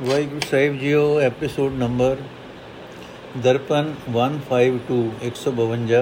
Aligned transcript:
Waheguru 0.00 0.40
Sahib 0.50 0.78
JIO 0.78 1.00
episode 1.20 1.72
number 1.72 2.16
Darpan 3.38 3.92
152 4.10 5.00
152 5.22 5.98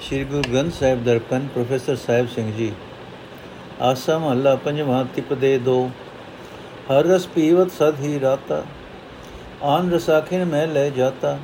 Shri 0.00 0.22
Guru 0.24 0.42
Granth 0.52 0.72
Sahib 0.74 1.02
Darpan, 1.04 1.46
professor 1.54 1.96
Sahib 1.96 2.28
Singh 2.28 2.52
ji, 2.52 2.70
Asa 3.80 4.18
Mahalla 4.18 4.54
ਪੰਜਵਾਂ 4.56 5.04
ਤਿਪਦੇ 5.14 5.56
ਦੋ। 5.58 5.76
ਹਰ 6.90 7.04
ਰਸ 7.04 7.26
ਪੀਵਤ 7.26 7.70
ਸਦ 7.70 8.00
ਹੀ 8.00 8.20
ਰਾਤਾ, 8.20 8.62
ਆਨ 9.62 9.90
ਰਸਾਖਿਨ 9.92 10.44
ਮੈਂ 10.44 10.66
ਲੈ 10.66 10.88
ਜਾਤਾ। 10.90 11.36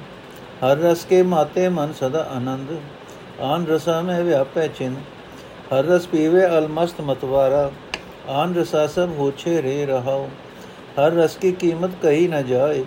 ਹਰ 0.65 0.77
ਰਸ 0.79 1.05
ਕੇ 1.05 1.23
ਮਾਤੇ 1.23 1.69
ਮਨ 1.69 1.93
ਸਦਾ 1.93 2.27
ਆਨੰਦ, 2.33 2.77
ਆਨ 3.41 3.67
ਰਸਾ 3.67 4.01
ਮੈਂ 4.03 4.23
ਵਿਆਪੈ 4.23 4.67
ਚਿਨ। 4.69 4.95
ਹਰ 5.73 5.85
ਰਸ 5.85 6.07
ਪੀਵੇ 6.07 6.47
ਅਲਮਸਤ 6.49 7.01
ਮਤਵਾਰਾ, 7.01 7.71
ਆਨ 8.29 8.55
ਰਸਾ 8.55 8.87
ਸਭ 8.87 9.19
ਹੋਛੇ 9.19 9.63
ਰੇ 9.63 9.85
ਰਹਾਓ। 9.87 10.29
ਹਰ 10.99 11.13
ਰਸ 11.13 11.37
ਕੀ 11.37 11.53
ਕੀਮਤ 11.53 11.91
ਕਹੀ 12.03 12.27
ਨਾ 12.29 12.41
ਜਾਏ, 12.43 12.85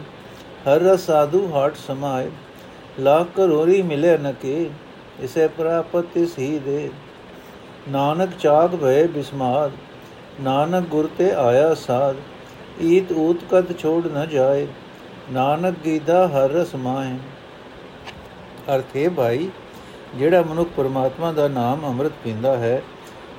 ਹਰ 0.67 0.81
ਰਸ 0.81 1.05
ਸਾਧੂ 1.05 1.47
ਹਾਟ 1.53 1.75
ਸਮਾਏ, 1.77 2.29
ਲਾਖ 2.99 3.27
ਕਰੋਰੀ 3.35 3.81
ਮਿਲੇ 3.81 4.17
ਨ 4.17 4.31
ਕੇ, 4.41 4.69
ਇਸੇ 5.19 5.47
ਪ੍ਰਾਪਤ 5.47 6.05
ਤਿਸ 6.13 6.37
ਹੀ 6.39 6.57
ਦੇ। 6.59 6.89
ਨਾਨਕ 7.89 8.37
ਚਾਕ 8.39 8.75
ਭਏ 8.75 9.07
ਬਿਸਮਾਦ 9.07 9.71
ਨਾਨਕ 10.41 10.87
ਗੁਰ 10.89 11.09
ਤੇ 11.17 11.31
ਆਇਆ 11.31 11.73
ਸਾਧ 11.77 12.15
ਈਤ 12.83 13.11
ਊਤ 13.11 13.43
ਕਦ 13.51 13.77
ਛੋੜ 13.79 14.05
ਨ 14.07 14.25
ਜਾਏ, 14.27 14.67
ਨਾਨਕ 15.31 15.75
ਗੀਦਾ 15.85 16.27
ਹਰ 16.27 16.49
ਰਸ 16.51 16.75
ਮਾਏ 16.75 17.17
ਅਰਥੇ 18.75 19.07
ਭਾਈ, 19.09 19.49
ਜਿਹੜਾ 20.17 20.41
ਮਨੁੱਖ 20.41 20.69
ਪਰਮਾਤਮਾ 20.77 21.31
ਦਾ 21.31 21.47
ਨਾਮ 21.47 21.85
ਅੰਮ੍ਰਿਤ 21.85 22.11
ਪੀਂਦਾ 22.23 22.55
ਹੈ, 22.57 22.81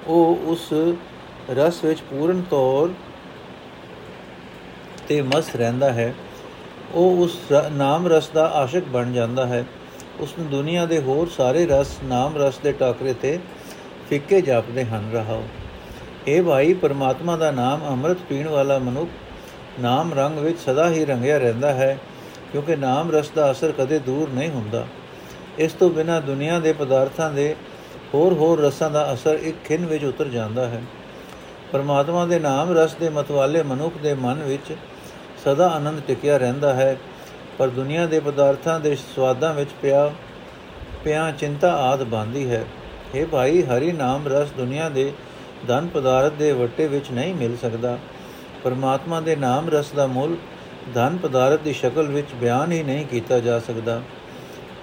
ਉਹ 0.07 0.39
ਉਸ 0.47 0.73
ਰਸ 1.51 1.85
ਵਿੱਚ 1.85 2.01
ਪੂਰਨ 2.11 2.43
ਤੌਰ 2.51 2.91
ਤੇ 5.09 5.23
ਮਸਤ 5.23 5.57
ਰਹਿੰਦਾ 5.57 5.93
ਹੈ। 5.93 6.15
ਉਹ 6.95 7.17
ਉਸ 7.17 7.39
ਨਾਮ 7.73 8.07
ਰਸ 8.07 8.29
ਦਾ 8.29 8.47
ਆਸ਼ਿਕ 8.47 8.85
ਬਣ 8.85 9.13
ਜਾਂਦਾ 9.13 9.47
ਹੈ। 9.47 9.65
ਉਸ 10.21 10.35
ਨੂੰ 10.39 10.51
ਦੁਨੀਆ 10.51 10.87
ਦੇ 10.87 10.99
ਹੋਰ 10.99 11.29
ਸਾਰੇ 11.29 11.67
ਰਸ 11.67 11.99
ਨਾਮ 12.05 12.37
ਰਸ 12.37 12.59
ਦੇ 12.59 12.73
ਟਾਕਰੇ 12.73 13.13
ਤੇ 13.13 13.39
ਫਿੱਕੇ 14.09 14.41
ਜਾਪਦੇ 14.41 14.85
ਹਨ। 14.85 15.11
ਰਹਾਓ। 15.13 15.43
ਇਹ 16.27 16.43
ਭਾਈ, 16.43 16.75
ਪਰਮਾਤਮਾ 16.75 17.37
ਦਾ 17.37 17.51
ਨਾਮ 17.51 17.81
ਅੰਮ੍ਰਿਤ 17.89 18.19
ਪੀਣ 18.29 18.49
ਵਾਲਾ 18.49 18.79
ਮਨੁੱਖ 18.79 19.11
ਨਾਮ 19.81 20.15
ਰੰਗ 20.15 20.39
ਵਿੱਚ 20.39 20.59
ਸਦਾ 20.59 20.91
ਹੀ 20.91 21.05
ਰੰਗਿਆ 21.05 21.39
ਰਹਿੰਦਾ 21.39 21.73
ਹੈ, 21.73 21.99
ਕਿਉਂਕਿ 22.53 22.77
ਨਾਮ 22.77 23.11
ਰਸ 23.11 23.31
ਦਾ 23.31 23.51
ਅਸਰ 23.51 23.73
ਕਦੇ 23.73 23.99
ਦੂਰ 23.99 24.29
ਨਹੀਂ 24.29 24.51
ਹੁੰਦਾ। 24.51 24.87
ਇਸ 25.59 25.73
ਤੋਂ 25.73 25.91
ਬਿਨਾ 25.91 26.21
ਦੁਨੀਆ 26.21 26.59
ਦੇ 26.59 26.73
ਪਦਾਰਥਾਂ 26.73 27.31
ਦੇ 27.31 27.57
ਹੋਰ 28.15 28.33
ਹੋਰ 28.33 28.61
ਰਸਾਂ 28.61 28.91
ਦਾ 28.91 29.15
ਅਸਰ 29.15 29.35
ਇੱਕ 29.35 29.57
ਖਿੰਨ 29.65 29.87
ਵਿੱਚ 29.87 30.05
ਉਤਰ 30.05 30.29
ਜਾਂਦਾ 30.29 30.69
ਹੈ। 30.69 30.83
ਪਰਮਾਤਮਾ 31.73 32.27
ਦੇ 32.27 32.39
ਨਾਮ 32.39 32.79
ਰਸ 32.79 32.95
ਦੇ 32.95 33.09
ਮਤਵਾਲੇ 33.09 33.63
ਮਨੁੱਖ 33.63 33.97
ਦੇ 33.97 34.15
ਮਨ 34.15 34.35
ਵਿੱਚ 34.35 34.77
ਸਦਾ 35.45 35.69
ਆਨੰਦ 35.69 36.01
ਟਿਕਿਆ 36.07 36.37
ਰਹਿੰਦਾ 36.37 36.75
ਹੈ, 36.75 36.97
ਪਰ 37.59 37.69
ਦੁਨੀਆ 37.69 38.07
ਦੇ 38.07 38.21
ਪਦਾਰਥਾਂ 38.21 38.81
ਦੇ 38.81 38.97
ਸਵਾਦਾਂ 38.97 39.55
ਵਿੱਚ 39.55 39.71
ਪਿਆ 39.83 40.11
ਪਿਆ 41.05 41.31
ਚਿੰਤਾ 41.31 41.73
ਆਦ 41.73 42.03
ਬਾਂਦੀ 42.03 42.51
ਹੈ। 42.51 42.65
ਇਹ 43.15 43.27
ਭਾਈ, 43.27 43.63
ਹਰੀ 43.63 43.93
ਨਾਮ 43.93 44.29
ਰਸ 44.29 44.51
ਦੁਨੀਆ 44.57 44.89
ਦੇ 44.89 45.13
ਧਨ 45.69 45.87
ਪਦਾਰਥ 45.87 46.33
ਦੇ 46.33 46.53
ਵਟੇ 46.53 46.87
ਵਿੱਚ 46.87 47.11
ਨਹੀਂ 47.11 47.35
ਮਿਲ 47.35 47.57
ਸਕਦਾ। 47.57 47.99
ਪਰਮਾਤਮਾ 48.65 49.21
ਦੇ 49.21 49.37
ਨਾਮ 49.37 49.69
ਰਸ 49.71 49.91
ਦਾ 49.91 50.07
ਮੁੱਲ 50.07 50.37
ਧਨ 50.95 51.17
ਪਦਾਰਥ 51.17 51.61
ਦੀ 51.61 51.73
ਸ਼ਕਲ 51.73 52.07
ਵਿੱਚ 52.07 52.29
ਬਿਆਨ 52.35 52.73
ਹੀ 52.73 52.83
ਨਹੀਂ 52.83 53.07
ਕੀਤਾ 53.07 53.41
ਜਾ 53.41 53.59
ਸਕਦਾ। 53.59 54.03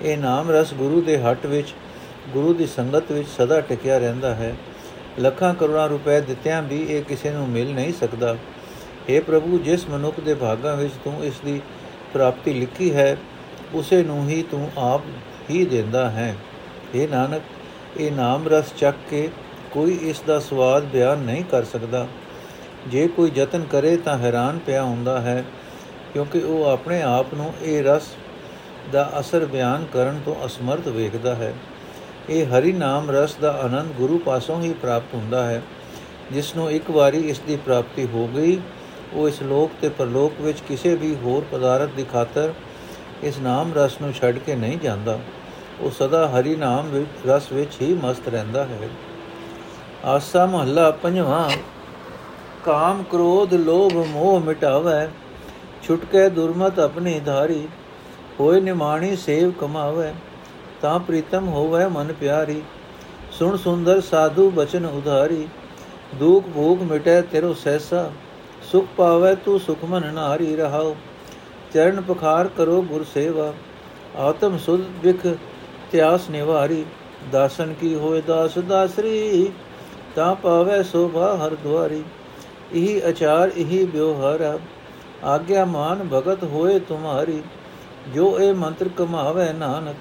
ਇਹ 0.02 0.18
ਨਾਮ 0.18 0.52
ਰਸ 0.52 0.74
ਗੁਰੂ 0.74 1.02
ਦੇ 1.02 1.22
ਹੱਟ 1.22 1.46
ਵਿੱਚ, 1.46 1.74
ਗੁਰੂ 2.34 2.54
ਦੀ 2.54 2.68
ਸੰਗਤ 2.68 3.12
ਵਿੱਚ 3.12 3.28
ਸਦਾ 3.30 3.62
ਟਿਕਿਆ 3.62 3.98
ਰਹਿੰਦਾ 3.98 4.36
ਹੈ। 4.36 4.56
ਲੱਖਾਂ 5.20 5.54
ਕਰੋੜਾਂ 5.54 5.88
ਰੁਪਏ 5.90 6.22
ਦਿੱਤਿਆਂ 6.22 6.62
ਵੀ 6.62 6.82
ਇਹ 6.84 7.04
ਕਿਸੇ 7.04 7.32
ਨੂੰ 7.32 7.50
ਮਿਲ 7.50 7.74
ਨਹੀਂ 7.74 7.94
ਸਕਦਾ। 7.94 8.36
हे 9.10 9.22
ਪ੍ਰਭੂ, 9.24 9.58
ਜਿਸ 9.58 9.88
ਮਨੁੱਖ 9.90 10.20
ਦੇ 10.20 10.34
ਭਾਗਾਂ 10.36 10.76
ਵਿੱਚ 10.78 10.94
ਤੂੰ 11.04 11.24
ਇਸ 11.24 11.40
ਦੀ 11.46 11.60
ਪ੍ਰਾਪਤੀ 12.14 12.54
ਲਿਖੀ 12.54 12.94
ਹੈ, 12.94 13.18
ਉਸੇ 13.74 14.02
ਨੂੰ 14.04 14.28
ਹੀ 14.30 14.42
ਤੂੰ 14.52 14.70
ਆਪ 14.78 15.02
ਹੀ 15.50 15.66
ਦਿੰਦਾ 15.66 16.10
ਹੈ। 16.10 16.36
हे 16.96 17.10
ਨਾਨਕ, 17.10 17.42
ਇਹ 17.98 18.12
ਨਾਮ 18.12 18.48
ਰਸ 18.48 18.74
ਚੱਕ 18.80 18.96
ਕੇ 19.10 19.30
ਕੋਈ 19.72 19.98
ਇਸ 20.04 20.22
ਦਾ 20.28 20.40
ਸਵਾਦ 20.40 20.84
ਬਿਆਨ 20.84 21.20
ਨਹੀਂ 21.20 21.44
ਕਰ 21.44 21.64
ਸਕਦਾ। 21.64 22.08
ਜੇ 22.88 23.08
ਕੋਈ 23.08 23.32
ਯਤਨ 23.36 23.64
ਕਰੇ 23.64 23.96
ਤਾਂ 23.98 24.18
ਹੈਰਾਨ 24.18 24.60
ਪਿਆ 24.60 24.84
ਹੁੰਦਾ 24.84 25.20
ਹੈ, 25.22 25.44
ਕਿਉਂਕਿ 26.14 26.40
ਉਹ 26.40 26.66
ਆਪਣੇ 26.66 27.02
ਆਪ 27.02 27.34
ਨੂੰ 27.34 27.54
ਇਹ 27.62 27.84
ਰਸ 27.84 28.08
ਦਾ 28.92 29.12
ਅਸਰ 29.20 29.46
ਬਿਆਨ 29.46 29.86
ਕਰਨ 29.94 30.20
ਤੋਂ 30.26 30.36
ਅਸਮਰਥ 30.46 30.88
ਵੇਖਦਾ 30.88 31.36
ਹੈ। 31.36 31.54
ਇਹ 32.30 32.46
ਹਰੀ 32.48 32.72
ਨਾਮ 32.72 33.10
ਰਸ 33.12 33.36
ਦਾ 33.36 33.52
ਆਨੰਦ 33.64 33.92
ਗੁਰੂ 33.92 34.18
ਪਾਸੋਂ 34.18 34.62
ਹੀ 34.62 34.74
ਪ੍ਰਾਪਤ 34.74 35.14
ਹੁੰਦਾ 35.16 35.44
ਹੈ, 35.46 35.62
ਜਿਸ 36.32 36.56
ਨੂੰ 36.56 36.70
ਇੱਕ 36.72 36.92
ਵਾਰੀ 36.92 37.18
ਇਸ 37.30 37.40
ਦੀ 37.40 37.56
ਪ੍ਰਾਪਤੀ 37.56 38.08
ਹੋ 38.14 38.28
ਗਈ 38.28 38.60
ਉਹ 39.14 39.28
ਇਸ 39.28 39.42
ਲੋਕ 39.42 39.72
ਤੇ 39.82 39.90
ਪਰਲੋਕ 39.90 40.42
ਵਿੱਚ 40.42 40.60
ਕਿਸੇ 40.68 40.96
ਵੀ 40.96 41.16
ਹੋਰ 41.16 41.44
ਪਦਾਰਥ 41.52 41.90
ਦੀ 41.90 42.04
ਖਾਤਰ 42.04 42.54
ਇਸ 43.24 43.38
ਨਾਮ 43.38 43.74
ਰਸ 43.74 44.02
ਨੂੰ 44.02 44.14
ਛੱਡ 44.14 44.38
ਕੇ 44.38 44.56
ਨਹੀਂ 44.56 44.78
ਜਾਂਦਾ। 44.80 45.20
ਉਹ 45.82 45.92
ਸਦਾ 45.92 46.28
ਹਰੀ 46.28 46.56
ਨਾਮ 46.56 46.90
ਵਿੱਚ, 46.90 47.28
ਰਸ 47.28 47.52
ਵਿੱਚ 47.52 47.82
ਹੀ 47.82 47.94
ਮਸਤ 47.94 48.28
ਰਹਿੰਦਾ 48.28 48.66
ਹੈ। 48.66 48.90
ਆਸਾ 50.06 50.46
ਮਹੱਲਾ 50.46 50.90
ਪੰਜਵਾਂ, 50.92 51.50
ਕਾਮ 52.66 53.04
ਕ੍ਰੋਧ 53.04 53.54
ਲੋਭ 53.54 53.94
ਮੋਹ 53.94 54.40
ਮਿਟਾਵੇ, 54.40 55.08
ਛੁਟਕੇ 55.84 56.30
ਦੁਰਮਤ 56.30 56.80
ਆਪਣੀ 56.80 57.20
ਧਾਰੀ, 57.20 57.68
ਹੋਏ 58.40 58.62
ਨਿਮਾਣੀ 58.62 59.16
ਸੇਵ 59.16 59.52
ਕਮਾਵੇ, 59.52 60.12
ਤਾਂ 60.82 61.00
ਪ੍ਰੀਤਮ 61.00 61.48
ਹੋਵੇ 61.48 61.86
ਮਨ 61.88 62.14
ਪਿਆਰੀ। 62.14 62.62
ਸੁਣ 63.32 63.58
ਸੁੰਦਰ 63.58 64.02
ਸਾਧੂ 64.02 64.50
ਬਚਨ 64.52 64.86
ਉਧਾਰੀ, 64.86 65.48
ਦੁਖ 66.16 66.46
ਭੋਗ 66.56 66.82
ਮਿਟੇ 66.82 67.22
ਤੇਰੋ 67.22 67.54
ਸਹਿਸਾ 67.54 68.10
ਸੁਖ 68.62 68.86
ਪਾਵੇ 68.98 69.36
ਤੂੰ 69.36 69.60
ਸੁਖਮਨ 69.60 70.14
ਨਾਰੀ 70.14 70.56
ਰਹਾਓ 70.56 70.96
ਚਰਨ 71.74 72.02
ਪਖਾਰ 72.02 72.48
ਕਰੋ 72.48 72.82
ਗੁਰ 72.82 73.04
ਸੇਵਾ, 73.04 73.54
ਆਤਮ 74.18 74.58
ਸੁਧ 74.58 74.82
ਵਿਖ 75.04 75.28
ਤਿਆਸ 75.92 76.30
ਨਿਵਾਰੀ, 76.30 76.86
ਦਾਸਨ 77.32 77.74
ਕੀ 77.74 77.96
ਹੋਏ 77.96 78.22
ਦਾਸ 78.22 78.58
ਦਾਸਰੀ, 78.58 79.52
ਤਾਂ 80.16 80.36
ਪਾਵੇ 80.36 80.84
ਸੋਭਾ 80.84 81.36
ਹਰ 81.38 81.56
ਦੁਆਰੀ, 81.56 82.04
ਇਹੀ 82.74 83.02
ਅਚਾਰ 83.10 83.52
ਇਹੀ 83.58 83.84
ਵਿਵਹਾਰ, 83.86 84.60
ਆਗਿਆ 85.24 85.66
ਮਾਨ 85.66 86.08
ਭਗਤ 86.12 86.44
ਹੋਏ 86.44 86.80
ਤੁਮਾਰੀ, 86.80 87.42
ਜੋ 88.14 88.40
ਇਹ 88.40 88.54
ਮੰਤਰ 88.54 88.90
ਕਮਾਵੇ 88.90 89.54
ਨਾਨਕ, 89.54 89.96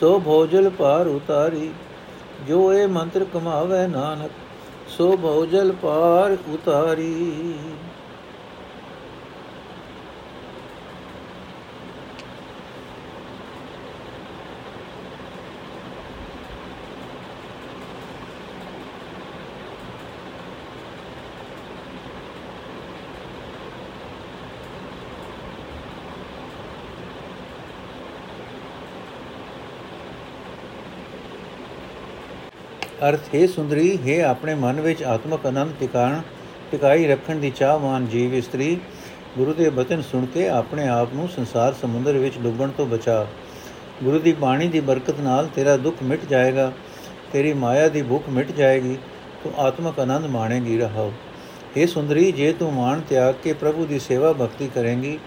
ਸੋ 0.00 0.18
ਭੋਜਲ 0.18 0.70
ਪਾਰ 0.70 1.06
ਉਤਾਰੀ, 1.06 1.70
ਜੋ 2.48 2.72
ਇਹ 2.72 2.88
ਮੰਤਰ 2.88 3.24
ਕਮਾਵੇ 3.24 3.86
ਨਾਨਕ 3.86 4.30
ਸੋ 4.98 5.16
ਭੋਜਲ 5.16 5.72
ਪਾਰ 5.72 6.36
ਉਤਾਰੀ। 6.48 7.54
ਅਰਥ, 33.08 33.34
ਹੈ 33.34 33.46
ਸੁੰਦਰੀ, 33.46 33.98
ਹੈ 34.06 34.22
ਆਪਣੇ 34.24 34.54
ਮਨ 34.54 34.80
ਵਿੱਚ 34.80 35.02
ਆਤਮਕ 35.02 35.46
ਆਨੰਦ 35.46 35.72
ਟਿਕਾਣ, 35.80 36.20
ਟਿਕਾਈ 36.70 37.06
ਰੱਖਣ 37.06 37.36
ਦੀ 37.36 37.50
ਚਾਹਵਾਨ 37.50 38.06
ਜੀਵ 38.06 38.34
ਇਸਤਰੀ, 38.34 38.78
ਗੁਰੂ 39.38 39.54
ਦੇ 39.54 39.70
ਬਚਨ 39.70 40.02
ਸੁਣ 40.02 40.26
ਕੇ 40.26 40.48
ਆਪਣੇ 40.48 40.88
ਆਪ 40.88 41.14
ਨੂੰ 41.14 41.28
ਸੰਸਾਰ 41.28 41.72
ਸਮੁੰਦਰ 41.72 42.12
ਵਿੱਚ 42.12 42.38
ਡੁੱਬਣ 42.38 42.68
ਤੋਂ 42.68 42.86
ਬਚਾ। 42.86 43.26
ਗੁਰੂ 44.04 44.18
ਦੀ 44.18 44.32
ਬਾਣੀ 44.32 44.68
ਦੀ 44.68 44.80
ਬਰਕਤ 44.80 45.20
ਨਾਲ 45.20 45.48
ਤੇਰਾ 45.54 45.76
ਦੁੱਖ 45.76 46.02
ਮਿਟ 46.02 46.24
ਜਾਏਗਾ, 46.24 46.72
ਤੇਰੀ 47.32 47.52
ਮਾਇਆ 47.52 47.88
ਦੀ 47.88 48.02
ਭੁੱਖ 48.02 48.28
ਮਿਟ 48.28 48.52
ਜਾਏਗੀ, 48.52 48.98
ਤੂੰ 49.44 49.52
ਆਤਮਕ 49.58 50.00
ਆਨੰਦ 50.00 50.26
ਮਾਣੇਗੀ, 50.26 50.78
ਰਹਾਓ। 50.78 51.12
हे 51.76 51.88
ਸੁੰਦਰੀ, 51.88 52.32
ਜੇ 52.32 52.52
ਤੂੰ 52.52 52.72
ਮਾਣ 52.72 53.00
ਤਿਆਗ 53.00 53.34
ਕੇ 53.44 53.52
ਪ੍ਰਭੂ 53.52 53.86
ਦੀ 53.86 53.98
ਸੇਵਾ 53.98 54.32
ਭਗਤੀ 54.32 54.70
ਕਰੇਂਗੀ, 54.74 55.18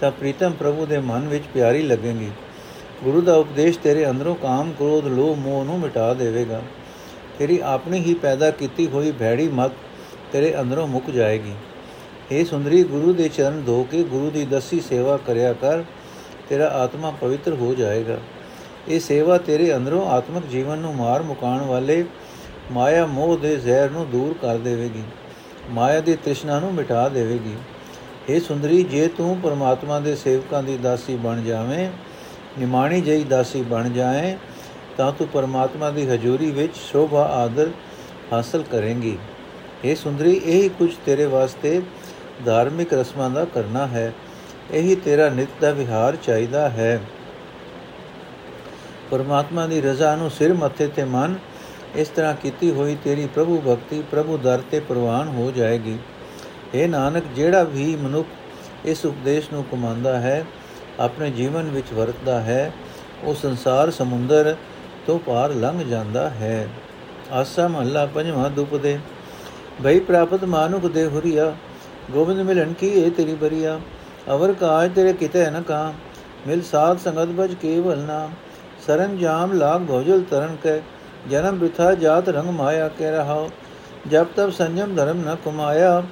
ਤਾਂ 0.00 0.10
ਪ੍ਰੀਤਮ 0.10 0.52
ਪ੍ਰਭੂ 0.52 0.86
ਦੇ 0.86 0.98
ਮਨ 0.98 1.28
ਵਿੱਚ 1.28 1.44
ਪਿਆਰੀ 1.54 1.82
ਲੱਗੇਗੀ। 1.82 2.30
ਗੁਰੂ 3.04 3.20
ਦਾ 3.20 3.34
ਉਪਦੇਸ਼ 3.34 3.78
ਤੇਰੇ 3.78 4.10
ਅੰਦਰੋਂ 4.10 4.34
ਕਾਮ, 4.34 4.72
ਕ੍ਰੋਧ, 4.72 5.06
ਲੋਭ, 5.06 5.38
ਮੋਹ 5.38 5.64
ਨੂੰ 5.64 5.78
ਮਿਟਾ 5.80 6.14
ਦੇਵੇਗਾ। 6.14 6.62
ਤੇਰੀ 7.38 7.58
ਆਪਣੀ 7.64 8.00
ਹੀ 8.00 8.14
ਪੈਦਾ 8.14 8.50
ਕੀਤੀ 8.50 8.86
ਹੋਈ 8.86 9.12
ਭੈੜੀ 9.12 9.48
ਮਤ 9.48 9.72
ਤੇਰੇ 10.32 10.54
ਅੰਦਰੋਂ 10.60 10.86
ਮੁੱਕ 10.86 11.10
ਜਾਏਗੀ। 11.10 11.52
ਏ 12.32 12.44
ਸੁੰਦਰੀ, 12.44 12.82
ਗੁਰੂ 12.84 13.12
ਦੇ 13.12 13.28
ਚਰਨ 13.28 13.62
ਧੋ 13.62 13.82
ਕੇ 13.82 14.02
ਗੁਰੂ 14.02 14.30
ਦੀ 14.30 14.44
ਦਸੀ 14.44 14.80
ਸੇਵਾ 14.80 15.16
ਕਰਿਆ 15.26 15.52
ਕਰ, 15.52 15.82
ਤੇਰਾ 16.48 16.68
ਆਤਮਾ 16.74 17.10
ਪਵਿੱਤਰ 17.10 17.54
ਹੋ 17.54 17.74
ਜਾਏਗਾ। 17.74 18.18
ਇਹ 18.88 19.00
ਸੇਵਾ 19.00 19.36
ਤੇਰੇ 19.38 19.74
ਅੰਦਰੋਂ 19.76 20.06
ਆਤਮਿਕ 20.06 20.46
ਜੀਵਨ 20.46 20.78
ਨੂੰ 20.78 20.94
ਮਾਰ 20.94 21.22
ਮੁਕਾਣ 21.22 21.60
ਵਾਲੇ 21.60 22.04
ਮਾਇਆ 22.72 23.06
ਮੋਹ 23.06 23.36
ਦੇ 23.38 23.56
ਜ਼ਹਿਰ 23.56 23.90
ਨੂੰ 23.90 24.08
ਦੂਰ 24.10 24.34
ਕਰ 24.42 24.58
ਦੇਵੇਗੀ, 24.58 25.02
ਮਾਇਆ 25.70 26.00
ਦੀ 26.00 26.14
ਤ੍ਰਿਸ਼ਨਾ 26.14 26.58
ਨੂੰ 26.60 26.72
ਮਿਟਾ 26.74 27.08
ਦੇਵੇਗੀ। 27.08 27.54
ਏ 28.30 28.40
ਸੁੰਦਰੀ, 28.40 28.82
ਜੇ 28.82 29.06
ਤੂੰ 29.08 29.36
ਪਰਮਾਤਮਾ 29.42 30.00
ਦੇ 30.00 30.14
ਸੇਵਕਾਂ 30.16 30.62
ਦੀ 30.62 30.76
ਦਾਸੀ 30.76 31.16
ਬਣ 31.16 31.42
ਜਾਵੇਂ, 31.42 31.88
ਨਿਮਾਣੀ 32.58 33.00
ਜਈ 33.00 33.24
ਦਾਸੀ 33.24 33.62
ਬਣ 33.62 33.88
ਜਾਏ 33.90 34.36
ਤਾਂ 34.96 35.12
ਤੂੰ 35.12 35.28
ਪਰਮਾਤਮਾ 35.28 35.90
ਦੀ 35.90 36.08
ਹਜ਼ੂਰੀ 36.08 36.50
ਵਿੱਚ 36.50 36.76
ਸ਼ੋਭਾ, 36.76 37.24
ਆਦਰ 37.24 37.70
ਹਾਸਲ 38.32 38.62
ਕਰੇਂਗੀ। 38.62 39.18
ਇਹ 39.84 39.96
ਸੁੰਦਰੀ, 39.96 40.40
ਇਹ 40.44 40.70
ਕੁਝ 40.70 40.90
ਤੇਰੇ 41.06 41.26
ਵਾਸਤੇ 41.26 41.82
ਧਾਰਮਿਕ 42.44 42.92
ਰਸਮਾਂ 42.94 43.30
ਦਾ 43.30 43.44
ਕਰਨਾ 43.44 43.86
ਹੈ। 43.86 44.12
ਇਹੀ 44.70 44.94
ਤੇਰਾ 44.94 45.28
ਨਿਤ 45.28 45.48
ਦਾ 45.60 45.70
ਵਿਹਾਰ 45.70 46.16
ਚਾਹੀਦਾ 46.16 46.68
ਹੈ। 46.68 47.00
ਪਰਮਾਤਮਾ 49.10 49.66
ਦੀ 49.66 49.80
ਰਜ਼ਾ 49.80 50.16
ਨੂੰ 50.16 50.30
ਸਿਰ 50.30 50.54
ਮੱਥੇ 50.54 50.86
ਤੇ 50.86 51.04
ਮੰਨ, 51.04 51.34
ਇਸ 51.96 52.08
ਤਰ੍ਹਾਂ 52.08 52.34
ਕੀਤੀ 52.34 52.70
ਹੋਈ 52.70 52.96
ਤੇਰੀ 53.04 53.26
ਪ੍ਰਭੂ 53.26 53.62
ਭਗਤੀ 53.66 54.02
ਪ੍ਰਭੂ 54.10 54.38
ਦਰ 54.38 54.62
ਤੇ 54.70 54.80
ਪ੍ਰਵਾਨ 54.80 55.28
ਹੋ 55.28 55.50
ਜਾਏਗੀ। 55.50 55.98
ਇਹ 56.74 56.88
ਨਾਨਕ, 56.88 57.24
ਜਿਹੜਾ 57.36 57.62
ਵੀ 57.62 57.96
ਮਨੁੱਖ 57.96 58.28
ਇਸ 58.84 59.04
ਉਪਦੇਸ਼ 59.04 59.52
ਨੂੰ 59.52 59.64
ਕਮਾਂਦਾ 59.64 60.20
ਹੈ, 60.20 60.44
ਆਪਣੇ 61.00 61.30
ਜੀਵਨ 61.30 61.62
ਵਿੱਚ 61.62 61.92
ਵਰਤਦਾ 61.92 62.40
ਹੈ, 62.40 62.72
ਉਹ 63.24 63.34
ਸੰਸਾਰ, 63.34 63.90
ਸਮੁੰਦਰ 63.90 64.56
ਤੋਂ 65.06 65.18
ਪਾਰ 65.18 65.54
ਲੰਘ 65.54 65.82
ਜਾਂਦਾ 65.82 66.28
ਹੈ। 66.30 66.68
ਆਸਾ 67.32 67.66
ਮਹੱਲਾ 67.68 68.06
ਪੰਜਵਾਂ 68.06 68.50
ਦੁਪਦੇ 68.50 68.98
ਭਈ 69.84 70.00
ਪ੍ਰਾਪਤ 70.00 70.44
ਮਾਨੁਖ 70.44 70.86
ਦੇ 70.86 71.06
ਹੁਰੀਆ, 71.06 71.52
ਗੋਬਿੰਦ 72.10 72.40
ਮਿਲਣ 72.40 72.72
ਕੀ 72.72 72.88
ਇਹ 72.88 73.10
ਤੇਰੀ 73.10 73.34
ਬਰੀਆ? 73.34 73.78
ਅਵਰ 74.30 74.52
ਕਾਜ 74.52 74.94
ਤੇਰੇ 74.94 75.12
ਕਿਤੇ 75.12 75.50
ਨ 75.50 75.62
ਕਾ। 75.62 75.92
ਮਿਲ 76.46 76.62
ਸਾਧ 76.62 76.98
ਸੰਗਤ 76.98 77.28
ਬਜ 77.28 77.54
ਕੇਵਲ 77.54 77.98
ਨਾਮ 77.98 78.32
ਸਰੰਜਾਮ 78.86 79.52
ਲਾਗ 79.52 79.80
ਭੋਜਲ 79.80 80.22
ਤਰਨ 80.30 80.56
ਕੇ। 80.62 80.80
ਜਨਮ 81.30 81.58
ਬਿਥਾ 81.58 81.92
ਜਾਤ 81.94 82.28
ਰੰਗ 82.28 82.48
ਮਾਇਆ 82.50 82.88
ਕੇ 82.88 83.10
ਰਹਾਓ 83.10 83.48
ਜਬ 84.08 84.26
ਤਬ 84.36 84.50
ਸੰਜਮ 84.50 84.94
ਧਰਮ 84.94 85.20
ਨ 85.20 85.36
ਕੁਮਾਇਆ। 85.44 86.02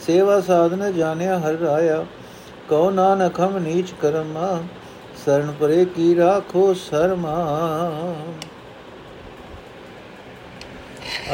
ਸੇਵਾ 0.00 0.40
ਸਾਧਨ 0.40 0.92
ਜਾਣਿਆ 0.92 1.38
ਹਰ 1.38 1.54
ਰਾਇਆ। 1.54 2.04
ਕਉ 2.68 2.90
ਨਾਨਕ 2.90 3.40
ਹਮ 3.40 3.58
ਨੀਚ 3.58 3.92
ਕਰਮ। 4.02 4.36
ਸਰਣ 5.26 5.52
ਪਰੇ 5.52 5.84
ਕੀ 5.84 6.16
ਰਾਖੋ 6.16 6.74
ਸਰਮਾ। 6.74 7.34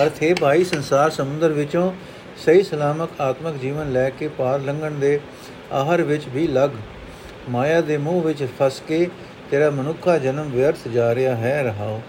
ਅਰਥ 0.02 0.22
ਹੈ 0.22 0.34
ਭਾਈ, 0.34 0.64
ਸੰਸਾਰ 0.64 1.10
ਸਮੁੰਦਰ 1.10 1.52
ਵਿੱਚੋਂ 1.52 1.92
ਸਹੀ 2.44 2.62
ਸਲਾਮਤ 2.62 3.20
ਆਤਮਿਕ 3.20 3.56
ਜੀਵਨ 3.56 3.92
ਲੈ 3.92 4.10
ਕੇ 4.10 4.28
ਪਾਰ 4.28 4.60
ਲੰਘਣ 4.60 4.90
ਦੇ 4.90 5.20
ਆਹਰ 5.72 6.02
ਵਿੱਚ 6.02 6.28
ਵੀ 6.28 6.46
ਲਗ। 6.46 6.70
ਮਾਇਆ 7.50 7.81
ਦੇ 7.81 7.96
ਮੂਹ 7.96 8.22
ਵਿੱਚ 8.22 8.46
ਫਸ 8.60 8.82
ਕੇ 8.88 9.10
ਤੇਰਾ 9.50 9.70
ਮਨੁੱਖਾ 9.70 10.19
ਜਨਮ 10.19 10.50
ਵਿਅਰਥ 10.50 10.88
ਜਾ 10.88 11.14
ਰਿਹਾ 11.14 11.36
ਹੈ, 11.36 11.62
ਰਹਾਓ। 11.62 12.00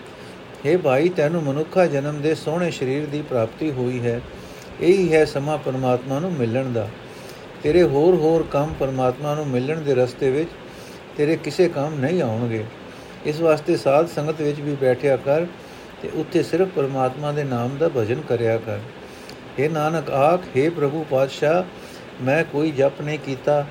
हे 0.65 0.79
ਭਾਈ, 0.79 1.09
ਤੈਨੂੰ 1.09 1.43
ਮਨੁੱਖਾ 1.43 1.85
ਜਨਮ 1.85 2.21
ਦੇ 2.21 2.35
ਸੋਹਣੇ 2.35 2.71
ਸਰੀਰ 2.71 3.05
ਦੀ 3.05 3.21
ਪ੍ਰਾਪਤੀ 3.21 3.71
ਹੋਈ 3.71 4.05
ਹੈ। 4.05 4.21
ਇਹੀ 4.81 5.13
ਹੈ 5.13 5.25
ਸਮਾਂ 5.25 5.57
ਪਰਮਾਤਮਾ 5.57 6.19
ਨੂੰ 6.19 6.33
ਮਿਲਣ 6.33 6.73
ਦਾ। 6.73 6.87
ਤੇਰੇ 7.63 7.83
ਹੋਰ 7.83 8.15
ਹੋਰ 8.15 8.43
ਕੰਮ 8.51 8.73
ਪਰਮਾਤਮਾ 8.79 9.35
ਨੂੰ 9.35 9.47
ਮਿਲਣ 9.47 9.81
ਦੇ 9.81 9.95
ਰਸਤੇ 9.95 10.31
ਵਿੱਚ 10.31 10.49
ਤੇਰੇ 11.16 11.36
ਕਿਸੇ 11.36 11.68
ਕੰਮ 11.68 11.98
ਨਹੀਂ 12.00 12.22
ਆਉਣਗੇ 12.22 12.64
ਇਸ 13.26 13.40
ਵਾਸਤੇ 13.40 13.76
ਸਾਧ 13.76 14.08
ਸੰਗਤ 14.08 14.40
ਵਿੱਚ 14.40 14.60
ਵੀ 14.60 14.74
ਬੈਠਿਆ 14.80 15.16
ਕਰ 15.16 15.46
ਤੇ 16.02 16.10
ਉੱਥੇ 16.16 16.42
ਸਿਰਫ 16.42 16.68
ਪਰਮਾਤਮਾ 16.76 17.32
ਦੇ 17.32 17.44
ਨਾਮ 17.44 17.76
ਦਾ 17.78 17.88
ਭਜਨ 17.88 18.20
ਕਰਿਆ 18.20 18.56
ਕਰ 18.58 18.78
हे 19.58 19.70
ਨਾਨਕ 19.70 20.10
ਆਖ 20.10 20.44
हे 20.56 20.70
ਪ੍ਰਭੂ 20.70 21.04
ਪਾਤਸ਼ਾਹ 21.10 21.62
ਮੈਂ 22.22 22.42
ਕੋਈ 22.44 22.70
ਜਪ 22.70 23.00
ਨਹੀਂ 23.02 23.18
ਕੀਤਾ 23.18 23.64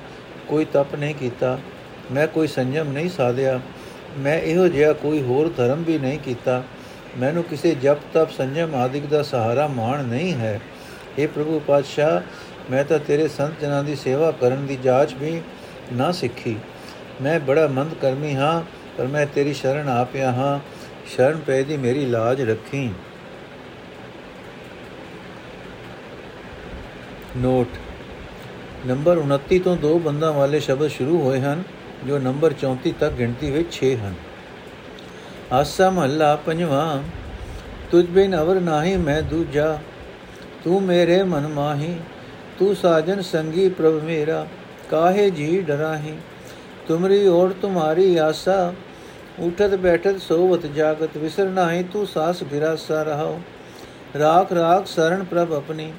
ਕੋਈ 0.48 0.64
ਤਪ 0.64 0.94
ਨਹੀਂ 0.94 1.14
ਕੀਤਾ 1.14 1.58
ਮੈਂ 2.10 2.26
ਕੋਈ 2.26 2.46
ਸੰਜਮ 2.46 2.92
ਨਹੀਂ 2.92 3.08
ਸਾਧਿਆ 3.10 3.60
ਮੈਂ 4.18 4.38
ਇਹੋ 4.40 4.68
ਜਿਹਾ 4.68 4.92
ਕੋਈ 4.92 5.22
ਹੋਰ 5.22 5.50
ਧਰਮ 5.56 5.82
ਵੀ 5.82 5.98
ਨਹੀਂ 5.98 6.18
ਕੀਤਾ 6.18 6.62
ਮੈਨੂੰ 7.18 7.42
ਕਿਸੇ 7.44 7.74
ਜਪ 7.74 7.98
ਤਪ 8.14 8.30
ਸੰਜਮ 8.30 8.74
ਆਦਿਕ 8.74 9.06
ਦਾ 9.06 9.22
ਸਹਾਰਾ 9.22 9.66
ਮਾਣ 9.68 10.04
ਨਹੀਂ 10.04 10.32
ਹੈ 10.34 10.60
हे 11.18 11.28
ਪ੍ਰਭੂ 11.28 11.60
ਪਾਤਸ਼ਾਹ 11.66 12.20
ਮੈਂ 12.70 12.84
ਤਾਂ 12.84 12.98
ਤੇਰੇ 12.98 13.28
ਸੰਤ 13.28 13.60
ਜਨਾਂ 13.60 13.82
ਦੀ 13.84 13.94
ਸੇਵਾ 13.96 14.30
ਕਰਨ 14.30 14.66
ਦੀ 14.66 14.76
ਜਾਚ 14.76 15.14
ਵੀ 15.14 15.40
ਨਾ 15.92 16.10
ਸਿੱਖੀ 16.12 16.56
ਮੈਂ 17.21 17.39
ਬੜਾ 17.39 17.67
ਮੰਦ 17.67 17.93
ਕਰਮੀ 17.93 18.35
ਹਾਂ, 18.35 18.63
ਪਰ 18.97 19.07
ਮੈਂ 19.07 19.25
ਤੇਰੀ 19.25 19.53
ਸ਼ਰਨ 19.53 19.89
ਆ 19.89 20.03
ਪਿਆ 20.03 20.31
ਹਾਂ। 20.31 20.59
ਸ਼ਰਨ 21.07 21.37
ਪੈ 21.37 21.61
ਦੀ 21.61 21.77
ਮੇਰੀ 21.77 22.05
ਲਾਜ 22.05 22.41
ਰੱਖੀ। 22.41 22.91
ਨੋਟ। 27.37 27.67
ਨੰਬਰ 28.87 29.17
29 29.17 29.59
ਤੋਂ 29.59 29.77
ਦੋ 29.77 29.99
ਬੰਦਾਂ 29.99 30.33
ਵਾਲੇ 30.33 30.59
ਸ਼ਬਦ 30.59 30.87
ਸ਼ੁਰੂ 30.87 31.21
ਹੋਏ 31.21 31.39
ਹਨ, 31.41 31.63
ਜੋ 32.07 32.19
ਨੰਬਰ 32.19 32.53
34 32.53 32.91
ਤੱਕ 32.91 33.13
ਗਿਣਤੀ 33.13 33.51
ਵਿੱਚ 33.51 33.73
6 33.73 33.95
ਹਨ। 33.95 34.13
ਆਸਾ 35.51 35.89
ਮਹੱਲਾ 35.89 36.35
ਪੰਜਵਾਂ, 36.35 37.03
ਤੁਝ 37.91 38.05
ਬਿਨ 38.05 38.39
ਅਵਰ 38.41 38.59
ਨਾਹੀ 38.59 38.97
ਮੈਂ 38.97 39.21
ਦੂਜਾ, 39.21 39.79
ਤੂੰ 40.63 40.83
ਮੇਰੇ 40.83 41.23
ਮਨ 41.23 41.47
ਮਾਹੀ, 41.47 41.95
ਤੂੰ 42.59 42.75
ਸਾਜਨ 42.75 43.21
ਸੰਗੀ 43.21 43.69
ਪ੍ਰਭ 43.69 44.03
ਮੇਰਾ, 44.03 44.47
ਕਾਹੇ 44.89 45.29
ਜੀ 45.29 45.61
ਡਰਾਹੀ? 45.61 46.17
ਤੁਮਰੀ 46.87 47.27
ਔਰ 47.27 47.53
ਤੁਮਾਰੀ 47.61 48.15
ਆਸਾ, 48.17 48.73
ਉਠਤ 49.39 49.75
ਬੈਠਤ 49.75 50.19
ਸੋਵਤ 50.21 50.65
ਜਾਗਤ, 50.65 51.17
ਵਿਸਰ 51.17 51.49
ਨਾਹੀ 51.49 51.83
ਤੂੰ 51.83 52.05
ਸਾਸ 52.07 52.43
ਬਿਰਾਸਾ 52.43 53.03
ਰਹਾਓ 53.03 53.39
ਰਾਖ 54.19 54.53
ਰਾਖ 54.53 54.85
ਸਰਣ 54.87 55.23
ਪ੍ਰਭ 55.23 55.53
ਆਪਣੀ, 55.53 55.91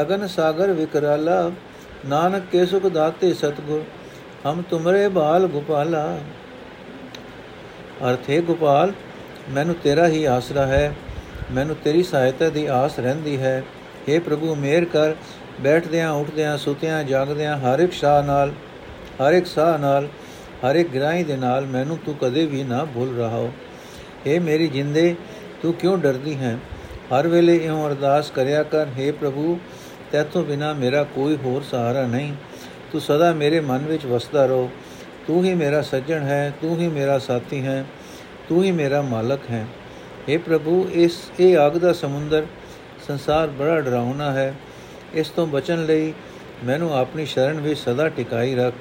ਅਗਨ 0.00 0.26
ਸਾਗਰ 0.26 0.72
ਵਿਕਰਾਲਾ, 0.72 1.50
ਨਾਨਕ 2.06 2.42
ਕੇ 2.52 2.64
ਸੁਖ 2.66 2.86
ਦਾਤੇ 2.86 3.32
ਸਤਗੁਰ, 3.34 3.82
ਹਮ 4.46 4.62
ਤੁਮਰੇ 4.62 5.08
ਬਾਲ 5.08 5.46
ਗੋਪਾਲਾ। 5.46 6.18
ਅਰਥੇ 8.10 8.40
ਗੋਪਾਲ, 8.40 8.92
ਮੈਨੂੰ 9.50 9.74
ਤੇਰਾ 9.74 10.08
ਹੀ 10.08 10.24
ਆਸਰਾ 10.24 10.66
ਹੈ, 10.66 10.94
ਮੈਨੂੰ 11.52 11.76
ਤੇਰੀ 11.84 12.02
ਸਹਾਇਤਾ 12.02 12.48
ਦੀ 12.48 12.66
ਆਸ 12.66 12.98
ਰਹਿੰਦੀ 12.98 13.36
ਹੈ। 13.36 13.62
हे 14.08 14.20
ਪ੍ਰਭੂ, 14.20 14.54
ਮੇਰ 14.54 14.84
ਕਰ, 14.84 15.14
ਬੈਠਦਿਆਂ, 15.60 16.10
ਉੱਠਦਿਆਂ, 16.12 16.56
ਸੁਤਿਆਂ, 16.58 17.02
ਜਾਗਦਿਆਂ, 17.04 17.56
ਹਰ 17.58 17.80
ਇੱਕ 17.80 17.92
ਸਾਹ 17.92 18.22
ਨਾਲ, 18.22 18.52
ਹਰ 19.22 19.32
ਇੱਕ 19.32 19.46
ਸਾਹ 19.46 19.78
ਨਾਲ 19.78 20.08
ਹਰ 20.66 20.76
ਇੱਕ 20.76 20.88
ਗ੍ਰਾਹੀ 20.88 21.24
ਦੇ 21.24 21.36
ਨਾਲ 21.36 21.66
ਮੈਨੂੰ 21.66 21.98
ਤੂੰ 21.98 22.14
ਕਦੇ 22.14 22.46
ਵੀ 22.46 22.62
ਨਾ 22.64 22.84
ਭੁੱਲ 22.84 23.16
ਰਹਾ 23.16 23.28
ਹੋ। 23.28 23.52
ਏ 24.26 24.38
ਮੇਰੀ 24.38 24.68
ਜਿੰਦੇ, 24.68 25.14
ਤੂੰ 25.62 25.74
ਕਿਉਂ 25.74 25.98
ਡਰਦੀ 25.98 26.36
ਹੈ? 26.36 26.58
ਹਰ 27.02 27.28
ਵੇਲੇ 27.28 27.56
ਇਉਂ 27.56 27.88
ਅਰਦਾਸ 27.88 28.30
ਕਰਿਆ 28.30 28.62
ਕਰ 28.62 28.86
हे 28.86 29.14
ਪ੍ਰਭੂ 29.14 29.60
ਤੇਤੋਂ 30.12 30.44
ਬਿਨਾ 30.44 30.72
ਮੇਰਾ 30.72 31.04
ਕੋਈ 31.04 31.36
ਹੋਰ 31.36 31.62
ਸਹਾਰਾ 31.62 32.06
ਨਹੀਂ। 32.06 32.32
ਤੂੰ 32.92 33.00
ਸਦਾ 33.00 33.32
ਮੇਰੇ 33.32 33.60
ਮਨ 33.60 33.78
ਵਿੱਚ 33.78 34.06
ਵਸਦਾ 34.06 34.46
ਰਹੋ। 34.46 34.70
ਤੂੰ 35.26 35.44
ਹੀ 35.44 35.54
ਮੇਰਾ 35.54 35.82
ਸੱਜਣ 35.82 36.22
ਹੈ, 36.22 36.52
ਤੂੰ 36.60 36.78
ਹੀ 36.78 36.88
ਮੇਰਾ 36.88 37.18
ਸਾਥੀ 37.18 37.66
ਹੈ, 37.66 37.84
ਤੂੰ 38.48 38.64
ਹੀ 38.64 38.72
ਮੇਰਾ 38.72 39.02
ਮਾਲਕ 39.02 39.40
ਹੈ। 39.50 39.66
हे 40.30 40.40
ਪ੍ਰਭੂ, 40.40 40.88
ਇਸ, 40.92 41.18
ਇਹ 41.40 41.58
ਆਗ 41.58 41.78
ਦਾ 41.78 41.92
ਸਮੁੰਦਰ 41.92 42.46
ਸੰਸਾਰ 43.08 43.48
ਬੜਾ 43.48 43.80
ਡਰਾਉਣਾ 43.80 44.32
ਹੈ। 44.32 44.54
ਇਸ 45.14 45.28
ਤੋਂ 45.28 45.46
ਬਚਣ 45.46 45.84
ਲਈ 45.86 46.12
ਮੈਨੂੰ 46.64 46.98
ਆਪਣੀ 46.98 47.26
ਸ਼ਰਨ 47.26 47.60
ਵਿੱਚ 47.60 47.80
ਸਦਾ 47.80 48.08
ਟਿਕਾਈ 48.08 48.54
ਰੱਖ। 48.54 48.74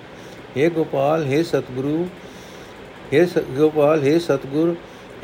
हे 0.56 0.70
ਗੋਪਾਲ 0.70 1.24
हे 1.24 1.42
ਸਤਿਗੁਰੂ 1.44 2.06
हे 3.12 3.24
ਗੋਪਾਲ 3.56 4.02
हे 4.02 4.18
ਸਤਿਗੁਰ 4.20 4.74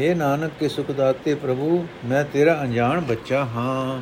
हे 0.00 0.14
ਨਾਨਕ 0.16 0.52
ਕੇ 0.60 0.68
ਸੁਖ 0.68 0.90
ਦਾਤੇ 0.90 1.34
ਪ੍ਰਭੂ 1.34 1.84
ਮੈਂ 2.04 2.24
ਤੇਰਾ 2.24 2.60
ਅਣਜਾਣ 2.62 3.00
ਬੱਚਾ 3.00 3.44
ਹਾਂ 3.54 4.00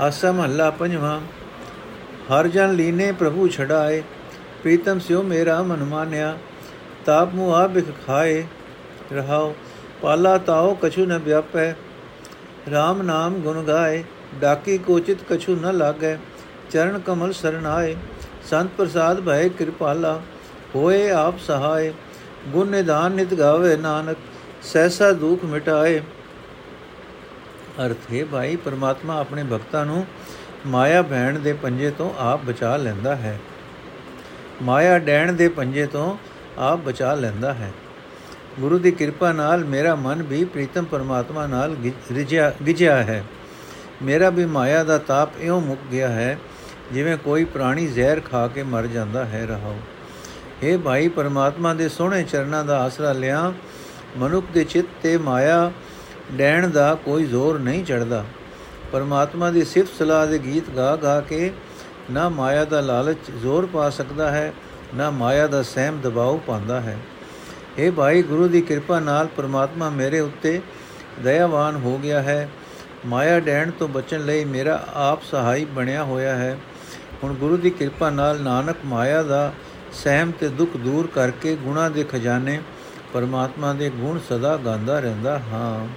ਆਸਾ 0.00 0.32
ਮਹੱਲਾ 0.32 0.70
ਪੰਜਵਾਂ 0.70 1.20
ਹਰ 2.30 2.48
ਜਨ 2.48 2.72
ਲੀਨੇ 2.72 3.10
ਪ੍ਰਭੂ 3.12 3.48
ਛਡਾਏ 3.48 4.02
ਪ੍ਰੀਤਮ 4.62 4.98
ਸਿਓ 4.98 5.22
ਮੇਰਾ 5.22 5.62
ਮਨ 5.62 5.84
ਮਾਨਿਆ 5.84 6.36
ਤਾਪ 7.06 7.34
ਮੁਆ 7.34 7.66
ਬਿਖ 7.66 7.92
ਖਾਏ 8.06 8.44
ਰਹਾਓ 9.12 9.54
ਪਾਲਾ 10.02 10.36
ਤਾਓ 10.38 10.74
ਕਛੂ 10.74 11.04
ਨ 11.06 11.18
ਵਿਆਪੈ 11.18 11.72
RAM 12.68 13.02
ਨਾਮ 13.04 13.38
ਗੁਣ 13.40 13.62
ਗਾਏ 13.62 14.02
ਡਾਕੀ 14.40 14.78
ਕੋਚਿਤ 14.78 15.22
ਕਛੂ 15.28 15.56
ਨ 15.56 15.72
ਲਾਗੈ 15.72 16.16
ਚਰਨ 16.71 16.99
ਕਮਲ 16.99 17.33
ਸਰਣਾਏ 17.33 17.95
ਸੰਤ 18.49 18.69
ਪ੍ਰਸਾਦ 18.77 19.21
ਭੈ 19.21 19.47
ਕਿਰਪਾਲਾ, 19.47 20.21
ਹੋਏ 20.75 21.09
ਆਪ 21.09 21.39
ਸਹਾਏ, 21.39 21.93
ਗੁਣ 22.47 22.67
ਨਿਦਾਨ 22.67 23.11
ਨਿਤ 23.11 23.33
ਗਾਵੇ 23.33 23.77
ਨਾਨਕ, 23.77 24.17
ਸਹਿਸਾ 24.63 25.11
ਦੁਖ 25.11 25.43
ਮਿਟਾਏ। 25.43 25.99
ਅਰਥ 27.85 28.13
ਹੈ 28.13 28.25
ਭਾਈ, 28.25 28.55
ਪਰਮਾਤਮਾ 28.55 29.19
ਆਪਣੇ 29.19 29.43
ਭਗਤਾਂ 29.43 29.85
ਨੂੰ 29.85 30.05
ਮਾਇਆ 30.67 31.01
ਭੈਣ 31.01 31.39
ਦੇ 31.39 31.53
ਪੰਜੇ 31.53 31.91
ਤੋਂ 31.91 32.13
ਆਪ 32.17 32.43
ਬਚਾ 32.45 32.77
ਲੈਂਦਾ 32.77 33.15
ਹੈ। 33.15 33.39
ਮਾਇਆ 34.61 34.99
ਡੈਣ 34.99 35.33
ਦੇ 35.33 35.49
ਪੰਜੇ 35.49 35.85
ਤੋਂ 35.85 36.17
ਆਪ 36.57 36.79
ਬਚਾ 36.79 37.13
ਲੈਂਦਾ 37.13 37.53
ਹੈ। 37.53 37.71
ਗੁਰੂ 38.59 38.79
ਦੀ 38.79 38.91
ਕਿਰਪਾ 38.91 39.31
ਨਾਲ 39.31 39.65
ਮੇਰਾ 39.65 39.95
ਮਨ 39.95 40.23
ਵੀ 40.23 40.45
ਪ੍ਰੀਤਮ 40.45 40.83
ਪਰਮਾਤਮਾ 40.83 41.47
ਨਾਲ 41.47 41.75
ਰਿਜਿਆ 42.11 42.53
ਗਿਜਿਆ 42.67 43.03
ਹੈ। 43.03 43.23
ਮੇਰਾ 44.03 44.29
ਵੀ 44.29 44.45
ਮਾਇਆ 44.45 44.83
ਦਾ 44.83 44.97
ਤਾਪ 44.97 45.29
ਇਉਂ 45.39 45.61
ਮੁੱਕ 45.61 45.81
ਗਿਆ 45.91 46.07
ਹੈ 46.07 46.39
ਜਿਵੇਂ 46.93 47.17
ਕੋਈ 47.17 47.43
ਪ੍ਰਾਣੀ 47.43 47.87
ਜ਼ਹਿਰ 47.87 48.19
ਖਾ 48.19 48.47
ਕੇ 48.47 48.63
ਮਰ 48.63 48.87
ਜਾਂਦਾ 48.87 49.25
ਹੈ 49.25 49.45
ਰਹਾਉ 49.45 49.75
हे 50.63 50.79
ਭਾਈ, 50.79 51.07
ਪਰਮਾਤਮਾ 51.07 51.73
ਦੇ 51.73 51.89
ਸੋਹਣੇ 51.89 52.23
ਚਰਨਾਂ 52.23 52.63
ਦਾ 52.65 52.79
ਆਸਰਾ 52.79 53.11
ਲਿਆ, 53.11 53.53
ਮਨੁੱਖ 54.17 54.45
ਦੇ 54.53 54.63
ਚਿੱਤ 54.63 54.87
ਤੇ 55.03 55.17
ਮਾਇਆ 55.17 55.71
ਡੈਣ 56.31 56.69
ਦਾ 56.69 56.95
ਕੋਈ 56.95 57.25
ਜ਼ੋਰ 57.25 57.59
ਨਹੀਂ 57.59 57.85
ਚੜਦਾ 57.85 58.25
ਪਰਮਾਤਮਾ 58.91 59.49
ਦੀ 59.51 59.65
ਸਿਫਤ 59.65 59.93
ਸਲਾਹ 59.99 60.27
ਦੇ 60.27 60.39
ਗੀਤ 60.39 60.69
ਗਾ 60.69 60.95
ਗਾ 60.95 61.21
ਕੇ 61.21 61.51
ਨਾ 62.11 62.29
ਮਾਇਆ 62.29 62.65
ਦਾ 62.65 62.81
ਲਾਲਚ 62.81 63.31
ਜ਼ੋਰ 63.41 63.65
ਪਾ 63.65 63.89
ਸਕਦਾ 63.89 64.31
ਹੈ, 64.31 64.53
ਨਾ 64.95 65.09
ਮਾਇਆ 65.09 65.47
ਦਾ 65.47 65.61
ਸਹਿਮ 65.63 65.99
ਦਬਾਅ 66.01 66.37
ਪਾਉਂਦਾ 66.47 66.81
ਹੈ। 66.81 66.97
ਇਹ 67.77 67.91
ਭਾਈ, 67.91 68.23
ਗੁਰੂ 68.23 68.47
ਦੀ 68.47 68.61
ਕਿਰਪਾ 68.61 68.99
ਨਾਲ 68.99 69.27
ਪਰਮਾਤਮਾ 69.27 69.89
ਮੇਰੇ 69.89 70.19
ਉੱਤੇ 70.19 70.61
ਦਇਆਵਾਨ 71.23 71.75
ਹੋ 71.75 71.97
ਗਿਆ 71.97 72.21
ਹੈ। 72.21 72.49
ਮਾਇਆ 73.05 73.39
ਡੈਣ 73.39 73.71
ਤੋਂ 73.71 73.87
ਬਚਣ 73.87 74.25
ਲਈ 74.25 74.45
ਮੇਰਾ 74.45 74.83
ਆਪ 74.93 75.23
ਸਹਾਈ 75.23 75.65
ਬਣਿਆ 75.65 76.03
ਹੋਇਆ 76.03 76.35
ਹੈ। 76.35 76.57
ਹੁਣ 77.23 77.33
ਗੁਰੂ 77.33 77.57
ਦੀ 77.57 77.69
ਕਿਰਪਾ 77.69 78.09
ਨਾਲ 78.09 78.41
ਨਾਨਕ 78.41 78.77
ਮਾਇਆ 78.85 79.23
ਦਾ 79.23 79.51
ਸਹਿਮ 79.93 80.31
ਤੇ 80.31 80.47
ਦੁੱਖ 80.49 80.77
ਦੂਰ 80.77 81.07
ਕਰਕੇ 81.07 81.55
ਗੁਣਾ 81.55 81.89
ਦੇ 81.89 82.03
ਖਜ਼ਾਨੇ 82.03 82.61
ਪਰਮਾਤਮਾ 83.13 83.73
ਦੇ 83.73 83.89
ਗੁਣ 83.89 84.19
ਸਦਾ 84.29 84.55
ਗਾਉਂਦਾ 84.57 84.99
ਰਹਿੰਦਾ 84.99 85.39
ਹਾਂ। 85.39 85.87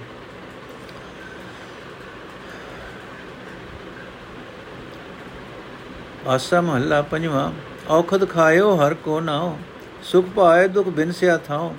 ਆਸਾ 6.27 6.61
ਮਹੱਲਾ 6.61 7.01
ਪੰਜਵਾਂ, 7.01 7.51
ਔਖਦ 7.89 8.29
ਖਾਇਓ 8.29 8.75
ਹਰ 8.75 8.93
ਕੋ 8.93 9.19
ਨਾਉ, 9.19 9.57
ਸੁਖ 10.03 10.25
ਪਾਏ 10.25 10.67
ਦੁਖ 10.67 10.87
ਬਿਨਸਿਆ 10.89 11.37
ਥਾਉ, 11.37 11.75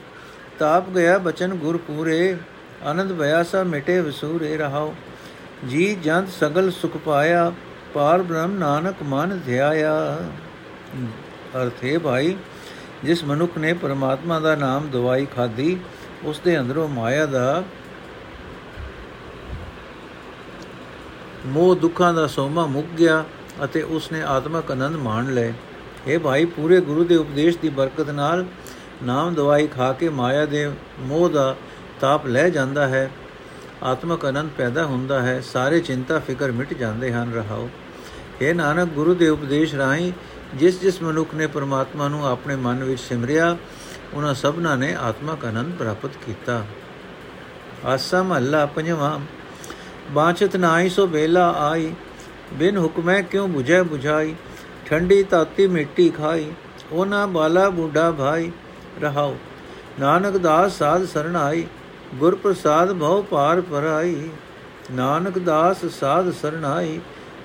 ਤਾਪ 0.58 0.88
ਗਿਆ 0.88 1.18
ਬਚਨ 1.18 1.54
ਗੁਰ 1.54 1.76
ਪੂਰੇ, 1.76 2.36
ਆਨੰਦ 2.84 3.12
ਭਇਆ 3.12 3.42
ਸਭ 3.42 3.66
ਮਿਟੇ 3.66 4.00
ਵਸੂਰੇ 4.00 4.56
ਰਹਾਓ 4.56 4.94
ਜੀ 5.68 5.94
ਜੰਤ 5.94 6.28
ਸਗਲ 6.28 6.70
ਸੁਖ 6.70 6.96
ਪਾਇਆ 6.96 7.52
ਪਾਰ 7.96 8.22
ਬ੍ਰਹਮ 8.22 8.58
ਨਾਨਕ 8.58 8.96
ਮਨ 9.02 9.40
ਧਿਆਇਆ। 9.46 10.18
ਅਰਥੇ 11.62 11.98
ਭਾਈ, 11.98 12.36
ਜਿਸ 13.04 13.24
ਮਨੁੱਖ 13.24 13.58
ਨੇ 13.58 13.72
ਪਰਮਾਤਮਾ 13.72 14.40
ਦਾ 14.40 14.54
ਨਾਮ 14.54 14.88
ਦਵਾਈ 14.90 15.26
ਖਾਦੀ 15.26 15.80
ਉਸ 16.24 16.40
ਦੇ 16.40 16.60
ਅੰਦਰੋਂ 16.60 16.88
ਮਾਇਆ 16.88 17.26
ਦਾ 17.26 17.62
ਮੋਹ 21.46 21.74
ਦੁੱਖਾਂ 21.76 22.14
ਦਾ 22.14 22.26
ਸੋਮਾ 22.26 22.66
ਮੁੱਕ 22.66 22.86
ਗਿਆ 22.86 23.24
ਅਤੇ 23.64 23.82
ਉਸ 23.82 24.12
ਨੇ 24.12 24.22
ਆਤਮਕ 24.22 24.70
ਆਨੰਦ 24.70 24.96
ਮਾਣ 24.96 25.34
ਲਏ। 25.34 25.52
ਇਹ 26.06 26.18
ਭਾਈ 26.18 26.44
ਪੂਰੇ 26.44 26.80
ਗੁਰੂ 26.80 27.04
ਦੇ 27.04 27.16
ਉਪਦੇਸ਼ 27.16 27.58
ਦੀ 27.58 27.68
ਬਰਕਤ 27.68 28.10
ਨਾਲ 28.10 28.46
ਨਾਮ 29.02 29.34
ਦਵਾਈ 29.34 29.66
ਖਾ 29.66 29.92
ਕੇ 29.92 30.08
ਮਾਇਆ 30.08 30.46
ਦੇ 30.46 30.70
ਮੋਹ 30.98 31.30
ਦਾ 31.30 31.56
ਤਾਪ 32.00 32.26
ਲੈ 32.26 32.48
ਜਾਂਦਾ 32.48 32.88
ਹੈ। 32.88 33.10
ਆਤਮਕ 33.82 34.24
ਆਨੰਦ 34.24 34.50
ਪੈਦਾ 34.58 34.84
ਹੁੰਦਾ 34.84 35.22
ਹੈ। 35.22 35.40
ਸਾਰੇ 35.40 35.80
ਚਿੰਤਾ, 35.80 36.18
ਫਿਕਰ 36.18 36.52
ਮਿਟ 36.52 36.74
ਜਾਂਦੇ 36.74 37.12
ਹਨ। 37.12 37.32
ਰਹਾਓ। 37.32 37.68
ਇਹ 38.43 38.55
ਨਾਨਕ, 38.55 38.88
ਗੁਰੂ 38.88 39.14
ਦੇ 39.14 39.28
ਉਪਦੇਸ਼ 39.28 39.75
ਰਾਹੀਂ 39.75 40.12
ਜਿਸ 40.55 40.81
ਜਿਸ 40.81 41.00
ਮਨੁੱਖ 41.02 41.35
ਨੇ 41.35 41.47
ਪਰਮਾਤਮਾ 41.47 42.09
ਨੂੰ 42.09 42.26
ਆਪਣੇ 42.26 42.57
ਮਨ 42.57 42.85
ਵਿੱਚ 42.85 43.00
ਸਿਮਰਿਆ, 43.00 43.57
ਉਹਨਾਂ 44.14 44.35
ਸਭਨਾਂ 44.35 44.76
ਨੇ 44.76 44.95
ਆਤਮਕ 44.95 45.45
ਆਨੰਦ 45.45 45.75
ਪ੍ਰਾਪਤ 45.75 46.16
ਕੀਤਾ। 46.26 46.64
ਆਸਾ 47.85 48.23
ਮਹੱਲਾ 48.23 48.64
ਪੰਜਵਾਂ 48.66 49.19
ਬਾਚਤ 50.12 50.57
ਨਾਹੀ 50.57 50.88
ਸੋ 50.88 51.07
ਬੇਲਾ 51.07 51.49
ਆਈ, 51.61 51.93
ਬਿਨ 52.55 52.78
ਹੁਕਮੈ 52.78 53.21
ਕਿਉ 53.23 53.47
부ਝੈ 53.49 53.81
부ਝਾਈ 53.83 54.35
ਠੰਡੀ 54.87 55.23
ਤਾਤੀ 55.23 55.66
ਮਿੱਟੀ 55.66 56.09
ਖਾਈ, 56.11 56.52
ਉਹਨਾਂ 56.93 57.26
ਬਾਲਾ 57.28 57.69
ਬੁੱਢਾ 57.71 58.11
ਭਾਈ 58.11 58.50
ਰਹਾਉ 59.02 59.37
ਨਾਨਕ 60.00 60.37
ਦਾਸ 60.37 60.78
ਸਾਧ 60.78 61.05
ਸਰਣਾਈ 61.05 61.66
ਗੁਰ 62.14 62.35
ਪ੍ਰਸਾਦ 62.35 62.93
ਭਉ 62.93 63.23
ਪਾਰ 63.23 63.61
ਪਰਾਈ 63.61 64.28
ਨਾਨਕ 64.93 65.38
ਦਾਸ 65.38 65.85
ਸਾਧ 66.00 66.31
ਸਰਣਾਈ 66.33 67.00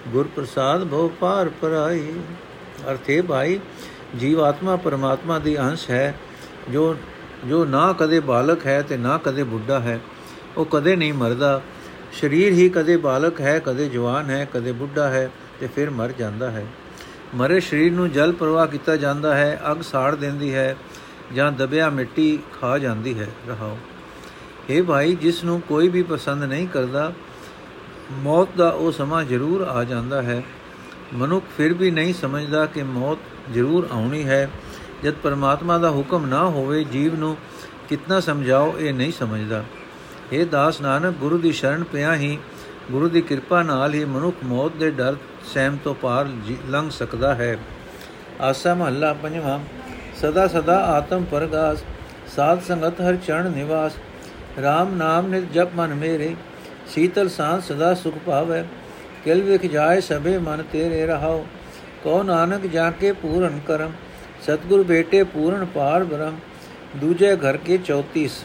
ਗੁਰ 0.08 0.28
ਪ੍ਰਸਾਦ 0.36 0.84
ਭਉ 0.88 1.12
ਪਾਰ 1.20 1.50
ਪਰਾਈ 1.62 2.12
ਅਰਥੇ 2.92 3.22
ਭਾਈ, 3.22 3.60
ਜੀਵ 4.20 4.42
ਆਤਮਾ 4.44 4.76
ਪਰਮਾਤਮਾ 4.76 5.40
ਦੀ 5.40 5.58
ਅੰਸ਼ 5.60 5.90
ਹੈ। 5.90 6.16
ਜੋ 6.72 6.96
ਜੋ 7.46 7.64
ਨਾ 7.66 7.94
ਕਦੇ 7.94 8.20
ਬਾਲਕ 8.20 8.66
ਹੈ 8.66 8.82
ਤੇ 8.82 8.98
ਨਾ 8.98 9.18
ਕਦੇ 9.18 9.44
ਬੁੱਢਾ 9.44 9.80
ਹੈ, 9.80 10.00
ਉਹ 10.58 10.66
ਕਦੇ 10.66 10.96
ਨਹੀਂ 10.96 11.14
ਮਰਦਾ। 11.14 11.62
ਸਰੀਰ 12.14 12.54
ਹੀ 12.54 12.70
ਕਦੇ 12.70 12.98
ਬਾਲਕ 12.98 13.42
ਹੈ, 13.42 13.60
ਕਦੇ 13.60 13.90
ਜਵਾਨ 13.90 14.30
ਹੈ, 14.30 14.46
ਕਦੇ 14.54 14.72
ਬੁੱਢਾ 14.72 15.08
ਹੈ 15.10 15.30
ਤੇ 15.60 15.68
ਫਿਰ 15.68 15.90
ਮਰ 15.90 16.12
ਜਾਂਦਾ 16.12 16.52
ਹੈ। 16.52 16.66
ਮਰੇ 17.36 17.60
ਸਰੀਰ 17.60 17.92
ਨੂੰ 17.92 18.12
ਜਲ 18.12 18.32
ਪ੍ਰਵਾਹ 18.32 18.68
ਕੀਤਾ 18.68 18.96
ਜਾਂਦਾ 18.96 19.36
ਹੈ, 19.36 19.62
ਅਗ 19.72 19.82
ਸਾੜ 19.82 20.16
ਦਿੰਦੀ 20.16 20.54
ਹੈ 20.54 20.76
ਜਾਂ 21.36 21.52
ਦਬਿਆ 21.52 21.90
ਮਿੱਟੀ 21.90 22.40
ਖਾ 22.62 22.78
ਜਾਂਦੀ 22.78 23.20
ਹੈ। 23.20 23.28
ਰਹਾਓ। 23.48 23.78
ਇਹ 24.70 24.84
ਭਾਈ, 24.84 25.16
ਜਿਸ 25.16 25.44
ਨੂੰ 25.44 25.62
ਕੋਈ 25.62 25.88
ਵੀ 25.88 26.04
ਪਸੰਦ 26.04 26.44
ਨਹੀਂ 26.44 26.68
ਕਰਦਾ 26.68 27.12
ਮੌਤ 28.12 28.50
ਦਾ 28.58 28.70
ਉਹ 28.70 28.92
ਸਮਾਂ 28.92 29.24
ਜ਼ਰੂਰ 29.24 29.62
ਆ 29.62 29.84
ਜਾਂਦਾ 29.84 30.22
ਹੈ। 30.22 30.44
ਮਨੁੱਖ 31.14 31.46
ਫਿਰ 31.58 31.74
ਵੀ 31.74 31.92
ਨਹੀਂ 31.92 32.14
ਸਮਝਦਾ 32.14 32.66
ਕਿ 32.66 32.84
ਮੌਤ 32.84 33.18
ਜ਼ਰੂਰ 33.54 33.88
ਆਉਣੀ 33.92 34.24
ਹੈ। 34.24 34.50
ਜਦ 35.04 35.14
ਪਰਮਾਤਮਾ 35.14 35.78
ਦਾ 35.78 35.90
ਹੁਕਮ 35.90 36.26
ਨਾ 36.26 36.44
ਹੋਵੇ, 36.44 36.84
ਜੀਵ 36.84 37.16
ਨੂੰ 37.16 37.38
ਕਿੰਨਾ 37.90 38.20
ਸਮਝਾਓ 38.20 38.74
ਇਹ 38.80 38.94
ਨਹੀਂ 38.94 39.12
ਸਮਝਦਾ। 39.12 39.64
ਇਹ 40.32 40.46
ਦਾਸ 40.46 40.82
ਨਾਨਕ, 40.82 41.16
ਗੁਰੂ 41.16 41.38
ਦੀ 41.38 41.52
ਸ਼ਰਨ 41.52 41.84
ਪਿਆ 41.84 42.16
ਹੀ, 42.16 42.38
ਗੁਰੂ 42.92 43.10
ਦੀ 43.10 43.22
ਕਿਰਪਾ 43.22 43.64
ਨਾਲ 43.64 43.94
ਹੀ 43.94 44.06
ਮਨੁੱਖ 44.06 44.36
ਮੌਤ 44.44 44.72
ਦੇ 44.72 44.92
ਡਰ 44.92 45.16
ਸਹਿਮ 45.54 45.78
ਤੋਂ 45.84 45.96
ਪਾਰ 45.96 46.30
ਲੰਘ 46.70 46.90
ਸਕਦਾ 46.90 47.36
ਹੈ। 47.36 47.58
ਆਸਾ 48.42 48.74
ਮਹੱਲਾ 48.74 49.14
ਪੰਜਵਾਂ, 49.14 49.60
ਸਦਾ 50.22 50.48
ਸਦਾ 50.48 50.78
ਆਤਮ 50.86 51.24
ਪਰਗਾਸ 51.24 51.84
ਸਾਧ 52.36 52.62
ਸੰਗਤ 52.62 53.02
ਹਰ 53.02 53.16
ਚਰਨ 53.16 53.52
ਨਿਵਾਸ 53.52 53.92
RAM 54.60 54.96
ਨਾਮ 54.96 55.28
ਨਿਤ 55.28 55.52
ਜਪ 55.54 55.68
ਮਨ 55.76 55.94
ਮੇਰੇ। 55.94 56.36
ਸੀਤਲ 56.92 57.30
ਸਾਂ 57.30 57.60
ਸਦਾ 57.62 57.94
ਸੁਖ 57.94 58.14
ਭਾਵੈ, 58.26 58.64
ਕਿਲ 59.26 59.42
ਵਿਖ 59.42 59.66
ਜਾਏ 59.66 60.02
ਸਭੇ 60.02 60.38
ਮਨ 60.38 60.64
ਤੇਰੇ 60.72 61.06
ਰਹਾਓ 61.06 61.46
ਕੋ 62.04 62.22
ਨਾਨਕ 62.24 62.66
ਜਾ 62.68 62.90
ਕੇ 62.92 63.12
ਪੂਰਨ 63.14 63.60
ਕਰਮ, 63.68 63.92
ਸਤਗੁਰ 64.46 64.84
ਬੇਟੇ 64.84 65.24
ਪੂਰਨ 65.26 65.66
ਪਾਰ 65.66 66.04
ਬ੍ਰਹਮ, 66.04 66.40
ਦੂਜੇ 66.98 67.36
ਘਰ 67.38 67.58
ਕੇ 67.58 67.78
34 67.86 68.44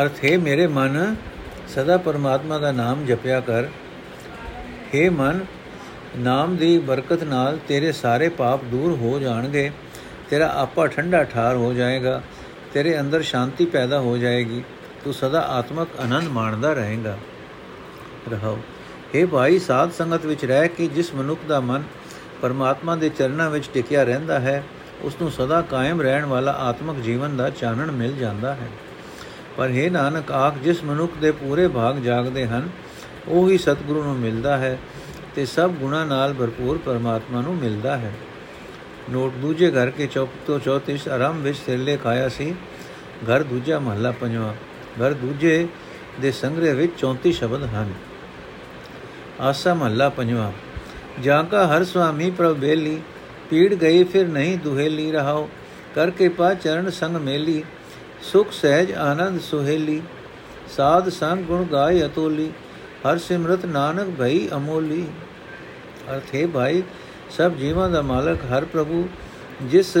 ਅਰਥ, 0.00 0.24
ਹੈ 0.24 0.36
ਮੇਰੇ 0.38 0.66
ਮਨ, 0.68 1.14
ਸਦਾ 1.68 1.96
ਪਰਮਾਤਮਾ 1.98 2.58
ਦਾ 2.58 2.72
ਨਾਮ 2.72 3.04
ਜਪਿਆ 3.06 3.40
ਕਰ। 3.40 3.68
हे 4.94 5.10
ਮਨ, 5.12 5.40
ਨਾਮ 6.18 6.56
ਦੀ 6.56 6.78
ਬਰਕਤ 6.80 7.22
ਨਾਲ 7.24 7.58
ਤੇਰੇ 7.68 7.92
ਸਾਰੇ 7.92 8.28
ਪਾਪ 8.28 8.64
ਦੂਰ 8.64 8.96
ਹੋ 8.96 9.18
ਜਾਣਗੇ। 9.18 9.70
ਤੇਰਾ 10.30 10.52
ਆਪਾ 10.56 10.86
ਠੰਡਾ 10.86 11.24
ਠਾਰ 11.24 11.56
ਹੋ 11.56 11.72
ਜਾਏਗਾ, 11.72 12.22
ਤੇਰੇ 12.74 13.00
ਅੰਦਰ 13.00 13.22
ਸ਼ਾਂਤੀ 13.22 13.64
ਪੈਦਾ 13.64 14.00
ਹੋ 14.00 14.16
ਜਾਏਗੀ, 14.16 14.62
ਤੂੰ 15.04 15.14
ਸਦਾ 15.14 15.40
ਆਤਮਕ 15.40 15.88
ਆਨੰਦ 16.00 16.28
ਮਾਣਦਾ 16.28 16.72
ਰਹੇਗਾ। 16.72 17.18
ਰਹਾਓ। 18.30 18.58
हे 19.14 19.28
ਭਾਈ, 19.28 19.58
ਸਾਧ 19.58 19.90
ਸੰਗਤ 19.90 20.26
ਵਿੱਚ 20.26 20.44
ਰਹਿ 20.44 20.68
ਕੇ 20.68 20.86
ਜਿਸ 20.86 21.14
ਮਨੁੱਖ 21.14 21.40
ਦਾ 21.48 21.60
ਮਨ 21.60 21.82
ਪਰਮਾਤਮਾ 22.42 22.96
ਦੇ 22.96 23.08
ਚਰਨਾਂ 23.08 23.50
ਵਿੱਚ 23.50 23.70
ਟਿਕਿਆ 23.74 24.02
ਰਹਿੰਦਾ 24.02 24.40
ਹੈ, 24.40 24.64
ਉਸ 25.02 25.16
ਨੂੰ 25.22 25.30
ਸਦਾ 25.30 25.62
ਕਾਇਮ 25.62 26.00
ਰਹਿਣ 26.00 26.24
ਵਾਲਾ 26.24 26.52
ਆਤਮਕ 26.52 26.96
ਜੀਵਨ 26.96 27.36
ਦਾ 27.36 27.50
ਚਾਨਣ 27.50 27.90
ਮਿਲ 27.90 28.16
ਜਾਂਦਾ 28.16 28.54
ਹੈ। 28.54 28.68
ਪਰ 29.56 29.70
हे 29.70 29.90
ਨਾਨਕ, 29.90 30.32
ਆਖ, 30.32 30.54
ਜਿਸ 30.58 30.84
ਮਨੁੱਖ 30.84 31.12
ਦੇ 31.20 31.30
ਪੂਰੇ 31.30 31.68
ਭਾਗ 31.68 31.98
ਜਾਗਦੇ 31.98 32.46
ਹਨ, 32.46 32.70
ਉਹ 33.28 33.50
ਹੀ 33.50 33.58
ਸਤਿਗੁਰੂ 33.58 34.02
ਨੂੰ 34.02 34.16
ਮਿਲਦਾ 34.16 34.56
ਹੈ 34.56 34.78
ਤੇ 35.34 35.46
ਸਭ 35.46 35.70
ਗੁਣਾ 35.70 36.04
ਨਾਲ 36.04 36.34
ਭਰਪੂਰ 36.34 36.78
ਪਰਮਾਤਮਾ 36.78 37.40
ਨੂੰ 37.40 37.56
ਮਿਲਦਾ 37.56 37.96
ਹੈ। 37.96 38.12
ਨੋਟ 39.10 39.32
ਦੂਜੇ 39.34 39.70
ਘਰ 39.70 39.90
ਕੇ 39.90 40.06
ਚੌਕ 40.06 40.28
ਤੋਂ 40.46 40.60
34 40.60 41.08
ਆਰਾਮ 41.08 41.42
ਵਿੱਚ 41.42 41.58
ਸਿਰਲੇ 41.58 41.96
ਖਾਇਆ 41.96 42.28
ਸੀ। 42.28 42.54
ਘਰ 43.24 43.42
ਦੂਜਾ 43.42 43.78
ਮਹੱਲਾ 43.78 44.10
ਪੰਜਵਾਂ। 44.10 44.54
ਘਰ 45.02 45.12
ਦੂਜੇ 45.12 45.68
ਦੇ 46.20 46.30
ਸੰਗ੍ਰਹਿ 46.30 46.74
ਵਿੱਚ 46.74 46.92
34 46.98 47.32
ਸ਼ਬਦ 47.32 47.62
ਹਨ। 47.62 47.92
ਆਸਾ 49.40 49.74
ਮਹੱਲਾ 49.74 50.08
ਪੰਜਵਾਂ। 50.08 50.52
ਜਾਂ 51.22 51.44
ਕਾ 51.44 51.66
ਹਰ 51.66 51.84
ਸੁਆਮੀ 51.84 52.30
ਪ੍ਰਭ 52.30 52.56
ਬੇਲੀ 52.56 53.00
ਪੀੜ 53.50 53.74
ਗਈ 53.74 54.04
ਫਿਰ 54.04 54.26
ਨਹੀਂ 54.26 54.58
ਦੁਹੇਲੀ 54.58 55.12
ਰਹਾਓ। 55.12 55.48
ਕਰ 55.94 56.10
ਕੇ 56.10 56.28
ਪਾ 56.28 56.54
ਚਰਨ 56.54 56.90
ਸੰਗ 56.90 57.16
ਮੇਲੀ, 57.16 57.64
ਸੁਖ 58.22 58.52
ਸਹਿਜ 58.52 58.92
ਆਨੰਦ 58.92 59.40
ਸੁਹੇਲੀ। 59.40 60.02
ਸਾਧ 60.76 61.08
ਸੰਗ 61.08 61.44
ਗੁਣ 61.44 61.64
ਗਾਇ 61.64 62.06
ਅਤੋਲੀ, 62.06 62.52
ਹਰ 63.06 63.18
ਸਿਮਰਤ 63.18 63.66
ਨਾਨਕ 63.66 64.08
ਭਈ 64.08 64.48
ਅਮੋਲੀ। 64.48 65.06
ਅਰਥੇ 66.14 66.46
ਭਾਈ 66.46 66.82
ਸਭ 67.30 67.52
ਜੀਵਾਂ 67.52 67.88
ਦਾ 67.90 68.00
ਮਾਲਕ 68.02 68.44
ਹਰ 68.52 68.64
ਪ੍ਰਭੂ, 68.64 69.08
ਜਿਸ 69.62 69.96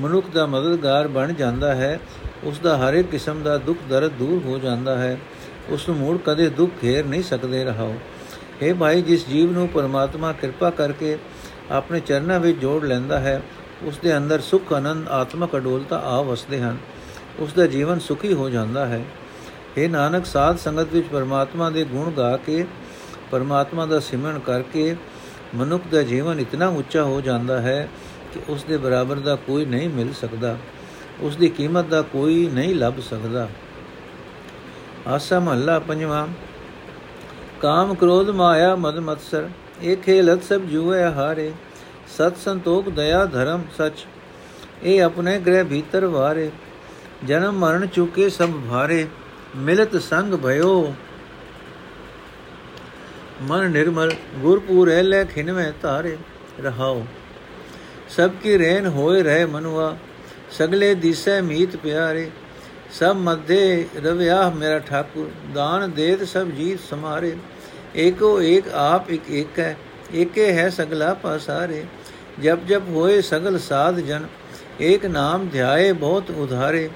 ਮਨੁੱਖ 0.00 0.26
ਦਾ 0.34 0.44
ਮਦਦਗਾਰ 0.46 1.08
ਬਣ 1.08 1.32
ਜਾਂਦਾ 1.32 1.74
ਹੈ, 1.74 1.98
ਉਸ 2.44 2.58
ਦਾ 2.58 2.76
ਹਰ 2.78 2.94
ਇੱਕ 2.94 3.08
ਕਿਸਮ 3.10 3.42
ਦਾ 3.42 3.56
ਦੁੱਖ 3.58 3.78
ਦਰਦ 3.88 4.12
ਦੂਰ 4.12 4.42
ਹੋ 4.44 4.58
ਜਾਂਦਾ 4.58 4.96
ਹੈ, 4.98 5.18
ਉਸ 5.70 5.88
ਨੂੰ 5.88 5.96
ਮੂੜ 5.98 6.18
ਕਦੇ 6.24 6.48
ਦੁੱਖ 6.50 6.72
ਘੇਰ 6.84 7.04
ਨਹੀਂ 7.06 7.22
ਸਕਦੇ 7.22 7.64
ਰਹਾਓ। 7.64 7.94
हे 8.62 8.74
ਭਾਈ, 8.76 9.02
ਜਿਸ 9.02 9.26
ਜੀਵ 9.28 9.52
ਨੂੰ 9.52 9.68
ਪਰਮਾਤਮਾ 9.68 10.32
ਕਿਰਪਾ 10.32 10.70
ਕਰਕੇ 10.70 11.16
ਆਪਣੇ 11.70 12.00
ਚਰਨਾਂ 12.00 12.38
ਵਿੱਚ 12.40 12.58
ਜੋੜ 12.58 12.84
ਲੈਂਦਾ 12.84 13.18
ਹੈ, 13.20 13.40
ਉਸ 13.82 13.98
ਦੇ 13.98 14.16
ਅੰਦਰ 14.16 14.40
ਸੁਖ, 14.40 14.72
ਆਨੰਦ, 14.72 15.08
ਆਤਮਕ 15.08 15.56
ਅਡੋਲਤਾ 15.56 15.98
ਆ 15.98 16.20
ਵਸਦੇ 16.22 16.60
ਹਨ, 16.60 16.76
ਉਸ 17.38 17.52
ਦਾ 17.52 17.66
ਜੀਵਨ 17.66 17.98
ਸੁਖੀ 17.98 18.32
ਹੋ 18.32 18.48
ਜਾਂਦਾ 18.50 18.86
ਹੈ। 18.86 19.04
हे 19.78 19.90
ਨਾਨਕ, 19.90 20.26
ਸਾਧ 20.26 20.58
ਸੰਗਤ 20.58 20.92
ਵਿੱਚ 20.92 21.08
ਪਰਮਾਤਮਾ 21.08 21.70
ਦੇ 21.70 21.84
ਗੁਣ 21.84 22.10
ਗਾ 22.10 22.36
ਕੇ, 22.36 22.64
ਪਰਮਾਤਮਾ 23.30 23.86
ਦਾ 23.86 24.00
ਸਿਮਰਨ 24.00 24.38
ਕਰਕੇ 24.38 24.94
ਮਨੁੱਖ 25.54 25.84
ਦਾ 25.92 26.02
ਜੀਵਨ 26.02 26.40
ਇਤਨਾ 26.40 26.68
ਉੱਚਾ 26.68 27.02
ਹੋ 27.02 27.20
ਜਾਂਦਾ 27.20 27.60
ਹੈ 27.60 27.88
ਕਿ 28.32 28.40
ਉਸ 28.48 28.64
ਦੇ 28.64 28.76
ਬਰਾਬਰ 28.76 29.16
ਦਾ 29.16 29.36
ਕੋਈ 29.36 29.64
ਨਹੀਂ 29.64 29.88
ਮਿਲ 29.88 30.12
ਸਕਦਾ। 30.12 30.58
ਉਸ 31.20 31.36
ਦੀ 31.36 31.48
ਕੀਮਤ 31.48 31.84
ਦਾ 31.84 32.02
ਕੋਈ 32.02 32.50
ਨਹੀਂ 32.52 32.74
ਲੱਭ 32.74 32.94
ਸਕਦਾ। 33.10 33.48
ਆਸਾ 35.06 35.40
ਮਹੱਲਾ 35.40 35.78
ਪੰਜਵਾਂ। 35.78 36.28
ਕਾਮ 37.60 37.94
ਕ੍ਰੋਧ 37.94 38.30
ਮਾਇਆ 38.30 38.76
ਮਦ 38.76 38.98
ਮਤਸਰ। 38.98 39.48
ਇਹ 39.82 39.96
ਖੇਲਤ 39.96 40.42
ਸਭ 40.42 40.60
ਜੂਏ 40.60 41.02
ਹਾਰੇ 41.02 41.52
ਸਤ 42.08 42.36
ਸੰਤੋਖ 42.36 42.88
ਦਇਆ 42.88 43.24
ਧਰਮ 43.24 43.62
ਸਚ। 43.78 44.06
ਇਹ 44.82 45.02
ਆਪਣੇ 45.02 45.38
ਗ੍ਰਹਿ 45.38 45.64
ਭੀਤਰ 45.64 46.06
ਵਾਰੇ। 46.06 46.50
ਜਨਮ 47.24 47.52
ਮਰਨ 47.52 47.86
ਚੁਕੇ 47.86 48.30
ਸਭ 48.30 48.48
ਭਾਰੇ। 48.70 49.06
ਮਿਲਤ 49.56 50.02
ਸੰਗ 50.02 50.34
ਭਇਓ। 50.34 50.94
ਮਨ 53.44 53.70
ਨਿਰਮਲ 53.70 54.14
ਗੁਰਪੂਰ 54.38 54.90
ਹੈ 54.90 55.02
ਲੈ 55.02 55.22
ਖਿਨਵੇਂ 55.24 55.72
ਧਾਰੇ 55.82 56.16
ਰਹਾਓ 56.60 57.04
ਸਭ 58.10 58.30
ਕੀ 58.42 58.56
ਰਹਿਨ 58.58 58.86
ਹੋਏ 58.88 59.22
ਰਹਿ 59.22 59.44
ਮਨੁਆ 59.46 59.96
ਸਗਲੇ 60.50 60.94
ਦਿਸੈ 60.96 61.40
ਮੀਤ 61.42 61.76
ਪਿਆਰੇ 61.76 62.30
ਸਭ 62.92 63.16
ਮਧੇ 63.18 63.86
ਰਵਿਆ 64.04 64.48
ਮੇਰਾ 64.50 64.78
ਠਾਕੁਰ 64.80 65.30
ਦਾਨ 65.54 65.90
ਦੇਤ 65.90 66.22
ਸਭ 66.24 66.50
ਜੀਤ 66.50 66.80
ਸਮਾਰੇ 66.80 67.34
ਏਕੋ 67.96 68.40
ਏਕ 68.42 68.68
ਆਪ 68.74 69.10
ਇਕ 69.10 69.30
ਏਕ 69.32 69.58
ਹੈ 69.58 69.76
ਏਕੇ 70.14 70.52
ਹੈ 70.52 70.68
ਸਗਲਾ 70.70 71.12
ਪਾਸਾਰੇ 71.14 71.84
ਜਬ 72.42 72.66
ਜਬ 72.66 72.88
ਹੋਏ 72.88 73.20
ਸਗਲ 73.22 73.58
ਸਾਧ 73.58 74.00
ਜਨ 74.00 74.26
ਏਕ 74.82 75.06
ਨਾਮ 75.06 75.48
ਧਿਆਏ 75.48 75.92
ਬਹੁਤ 75.94 76.30
ਉਧਾਰੇ 76.32 76.88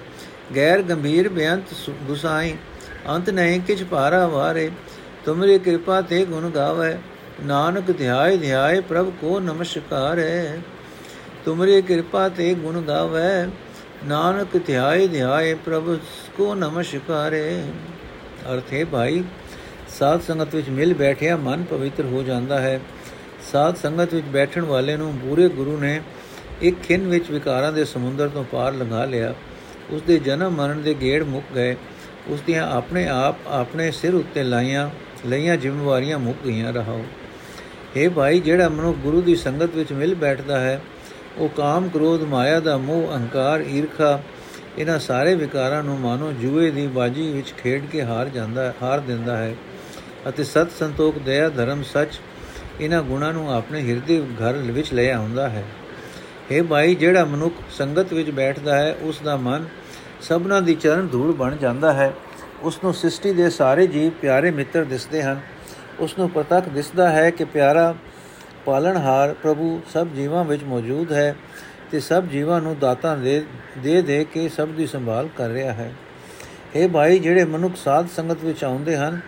ਗੈਰ 0.56 0.82
ਗੰਭੀਰ 0.82 1.28
ਬੇਅੰਤ 1.28 1.74
ਗੁਸਾਈ 2.06 2.54
ਅੰਤ 3.08 3.30
ਨਹੀਂ 3.30 3.60
ਕਿਛ 3.60 3.82
ਭਾਰਾ 3.84 4.26
ਵਾਰੇ 4.26 4.70
ਤੁਮਰੀ 5.28 5.58
ਕਿਰਪਾ 5.58 6.00
ਤੇ 6.00 6.24
ਗੁਣ 6.24 6.50
ਗਾਵੇ। 6.50 6.98
ਨਾਨਕ 7.44 7.98
ਧਿਆਏ 7.98 8.36
ਧਿਆਏ 8.36 8.80
ਪ੍ਰਭ 8.80 9.10
ਕੋ 9.20 9.40
ਨਮਸਕਾਰ 9.40 10.18
ਹੈ। 10.18 10.58
ਤੁਮਰੀ 11.44 11.82
ਕਿਰਪਾ 11.82 12.28
ਤੇ 12.28 12.54
ਗੁਣ 12.54 12.82
ਗਾਵੇ। 12.82 13.50
ਨਾਨਕ 14.04 14.66
ਧਿਆਏ 14.66 15.06
ਧਿਆਏ 15.06 15.54
ਪ੍ਰਭ 15.54 15.98
ਕੋ 16.36 16.54
ਨਮਸਕਾਰ 16.54 17.34
ਹੈ। 17.34 17.64
ਅਰਥੇ 18.54 18.84
ਭਾਈ, 18.84 19.24
ਸਾਧ 19.98 20.20
ਸੰਗਤ 20.20 20.54
ਵਿੱਚ 20.54 20.68
ਮਿਲ 20.68 20.94
ਬੈਠਿਆ 20.94 21.36
ਮਨ 21.36 21.64
ਪਵਿੱਤਰ 21.64 22.04
ਹੋ 22.04 22.22
ਜਾਂਦਾ 22.22 22.60
ਹੈ। 22.60 22.80
ਸਾਧ 23.52 23.76
ਸੰਗਤ 23.76 24.14
ਵਿੱਚ 24.14 24.26
ਬੈਠਣ 24.26 24.62
ਵਾਲੇ 24.62 24.96
ਨੂੰ 24.96 25.14
ਪੂਰੇ 25.16 25.48
ਗੁਰੂ 25.48 25.76
ਨੇ 25.76 26.00
ਇੱਕ 26.62 26.80
ਖਿੰਨ 26.80 27.06
ਵਿੱਚ 27.06 27.30
ਵਿਕਾਰਾਂ 27.30 27.72
ਦੇ 27.72 27.84
ਸਮੁੰਦਰ 27.84 28.28
ਤੋਂ 28.28 28.44
ਪਾਰ 28.44 28.74
ਲੰਘਾ 28.74 29.04
ਲਿਆ। 29.04 29.34
ਉਸ 29.90 30.02
ਦੇ 30.02 30.18
ਜਨਮ 30.18 30.50
ਮਰਨ 30.50 30.82
ਦੇ 30.82 30.94
ਗੇੜ 30.94 31.22
ਮੁੱਕ 31.22 31.46
ਗਏ। 31.54 31.76
ਉਸ 32.28 32.40
ਦੀਆਂ 32.40 32.70
ਆਪਣੇ 32.70 33.08
ਆਪ 33.08 33.36
ਆਪਣੇ 33.46 33.90
ਸਿਰ 33.90 34.14
ਉੱਤੇ 34.14 34.42
ਲਾਈਆਂ। 34.42 34.90
ਲਈਆਂ 35.26 35.56
ਜ਼ਿੰਮੇਵਾਰੀਆਂ 35.56 36.18
ਮੁੱਕ 36.18 36.38
ਗਈਆਂ, 36.46 36.72
ਰਹਾਓ। 36.72 37.04
ਇਹ 37.96 38.10
ਭਾਈ, 38.10 38.40
ਜਿਹੜਾ 38.40 38.68
ਮਨੁ 38.68 38.92
ਗੁਰੂ 38.92 39.22
ਦੀ 39.22 39.36
ਸੰਗਤ 39.36 39.74
ਵਿੱਚ 39.74 39.92
ਮਿਲ 39.92 40.14
ਬੈਠਦਾ 40.14 40.60
ਹੈ, 40.60 40.80
ਉਹ 41.38 41.48
ਕਾਮ 41.48 41.88
ਕ੍ਰੋਧ, 41.88 42.22
ਮਾਇਆ 42.22 42.60
ਦਾ 42.60 42.76
ਮੋਹ, 42.76 43.08
ਅਹੰਕਾਰ, 43.08 43.60
ਈਰਖਾ, 43.60 44.20
ਇਹਨਾਂ 44.78 44.98
ਸਾਰੇ 44.98 45.34
ਵਿਕਾਰਾਂ 45.34 45.82
ਨੂੰ 45.82 45.98
ਮਾਨੋ 46.00 46.32
ਜੂਏ 46.32 46.70
ਦੀ 46.70 46.86
ਬਾਜੀ 46.86 47.32
ਵਿੱਚ 47.32 47.52
ਖੇਡ 47.62 47.86
ਕੇ 47.86 48.02
ਹਾਰ 48.02 48.28
ਜਾਂਦਾ, 48.28 48.74
ਹਾਰ 48.82 49.00
ਦਿੰਦਾ 49.00 49.36
ਹੈ 49.36 49.54
ਅਤੇ 50.28 50.44
ਸਤ 50.44 50.70
ਸੰਤੋਖ, 50.78 51.18
ਦਇਆ, 51.18 51.48
ਧਰਮ, 51.48 51.82
ਸੱਚ 51.82 52.20
ਇਹਨਾਂ 52.80 53.02
ਗੁਣਾਂ 53.02 53.32
ਨੂੰ 53.32 53.54
ਆਪਣੇ 53.54 53.80
ਹਿਰਦੇ 53.80 54.22
ਘਰ 54.42 54.52
ਵਿੱਚ 54.52 54.92
ਲੈ 54.94 55.12
ਆਉਂਦਾ 55.12 55.48
ਹੈ। 55.48 55.64
ਇਹ 56.50 56.62
ਭਾਈ, 56.62 56.94
ਜਿਹੜਾ 56.94 57.24
ਮਨੁੱਖ 57.24 57.54
ਸੰਗਤ 57.70 58.12
ਵਿੱਚ 58.12 58.30
ਬੈਠਦਾ 58.30 58.76
ਹੈ, 58.76 58.96
ਉਸ 59.02 59.20
ਦਾ 59.24 59.36
ਮਨ 59.36 59.66
ਸਭਨਾ 60.20 60.60
ਦੀ 60.60 60.74
ਚਰਨ 60.74 61.08
ਧੂੜ 61.08 61.34
ਬਣ 61.34 61.56
ਜਾਂਦਾ 61.56 61.92
ਹੈ। 61.92 62.12
ਉਸ 62.62 62.78
ਨੂੰ 62.84 62.94
ਸ੍ਰਿਸ਼ਟੀ 62.94 63.32
ਦੇ 63.32 63.50
ਸਾਰੇ 63.50 63.86
ਜੀਵ 63.86 64.10
ਪਿਆਰੇ 64.10 64.50
ਮਿੱਤਰ 64.50 64.84
ਦਿਸਦੇ 64.84 65.22
ਹਨ। 65.22 65.40
ਉਸ 66.00 66.18
ਨੂੰ 66.18 66.30
ਪ੍ਰਤੱਖ 66.30 66.68
ਦਿਸਦਾ 66.68 67.08
ਹੈ 67.10 67.30
ਕਿ 67.30 67.44
ਪਿਆਰਾ 67.44 67.94
ਪਾਲਣਹਾਰ 68.66 69.34
ਪ੍ਰਭੂ 69.34 69.80
ਸਭ 69.92 70.08
ਜੀਵਾਂ 70.08 70.44
ਵਿੱਚ 70.44 70.64
ਮੌਜੂਦ 70.64 71.12
ਹੈ 71.12 71.36
ਤੇ 71.90 72.00
ਸਭ 72.00 72.24
ਜੀਵਾਂ 72.24 72.60
ਨੂੰ 72.60 72.78
ਦਾਤਾਂ 72.78 73.16
ਦੇ 73.16 73.44
ਦੇ 73.78 74.02
ਦੇ 74.02 74.24
ਕੇ 74.24 74.48
ਸਭ 74.48 74.68
ਦੀ 74.68 74.86
ਸੰਭਾਲ 74.86 75.28
ਕਰ 75.36 75.48
ਰਿਹਾ 75.48 75.72
ਹੈ। 75.72 75.92
ਇਹ 76.76 76.88
ਭਾਈ, 76.88 77.18
ਜਿਹੜੇ 77.18 77.44
ਮਨੁੱਖ 77.44 77.76
ਸਾਧ 77.76 78.08
ਸੰਗਤ 78.16 78.44
ਵਿੱਚ 78.44 78.64
ਆਉਂਦੇ 78.64 78.96
ਹਨ, 78.96 79.20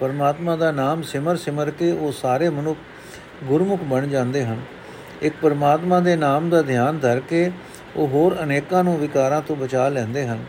ਪਰਮਾਤਮਾ 0.00 0.56
ਦਾ 0.56 0.70
ਨਾਮ 0.72 1.02
ਸਿਮਰ 1.02 1.36
ਸਿਮਰ 1.36 1.70
ਕੇ 1.70 1.92
ਉਹ 1.92 2.12
ਸਾਰੇ 2.12 2.48
ਮਨੁੱਖ 2.48 2.78
ਗੁਰਮੁਖ 3.44 3.80
ਬਣ 3.82 4.06
ਜਾਂਦੇ 4.06 4.44
ਹਨ। 4.44 4.60
ਇੱਕ 5.22 5.34
ਪਰਮਾਤਮਾ 5.42 6.00
ਦੇ 6.00 6.16
ਨਾਮ 6.16 6.50
ਦਾ 6.50 6.62
ਧਿਆਨ 6.62 6.98
ਧਰ 6.98 7.20
ਕੇ 7.20 7.50
ਉਹ 7.96 8.08
ਹੋਰ 8.08 8.36
ਅਨੇਕਾਂ 8.42 8.84
ਨੂੰ 8.84 8.98
ਵਿਕਾਰਾਂ 8.98 9.42
ਤੋਂ 9.42 9.56
ਬਚਾ 9.56 9.88
ਲੈਂਦੇ 9.88 10.26
ਹਨ। 10.26 10.44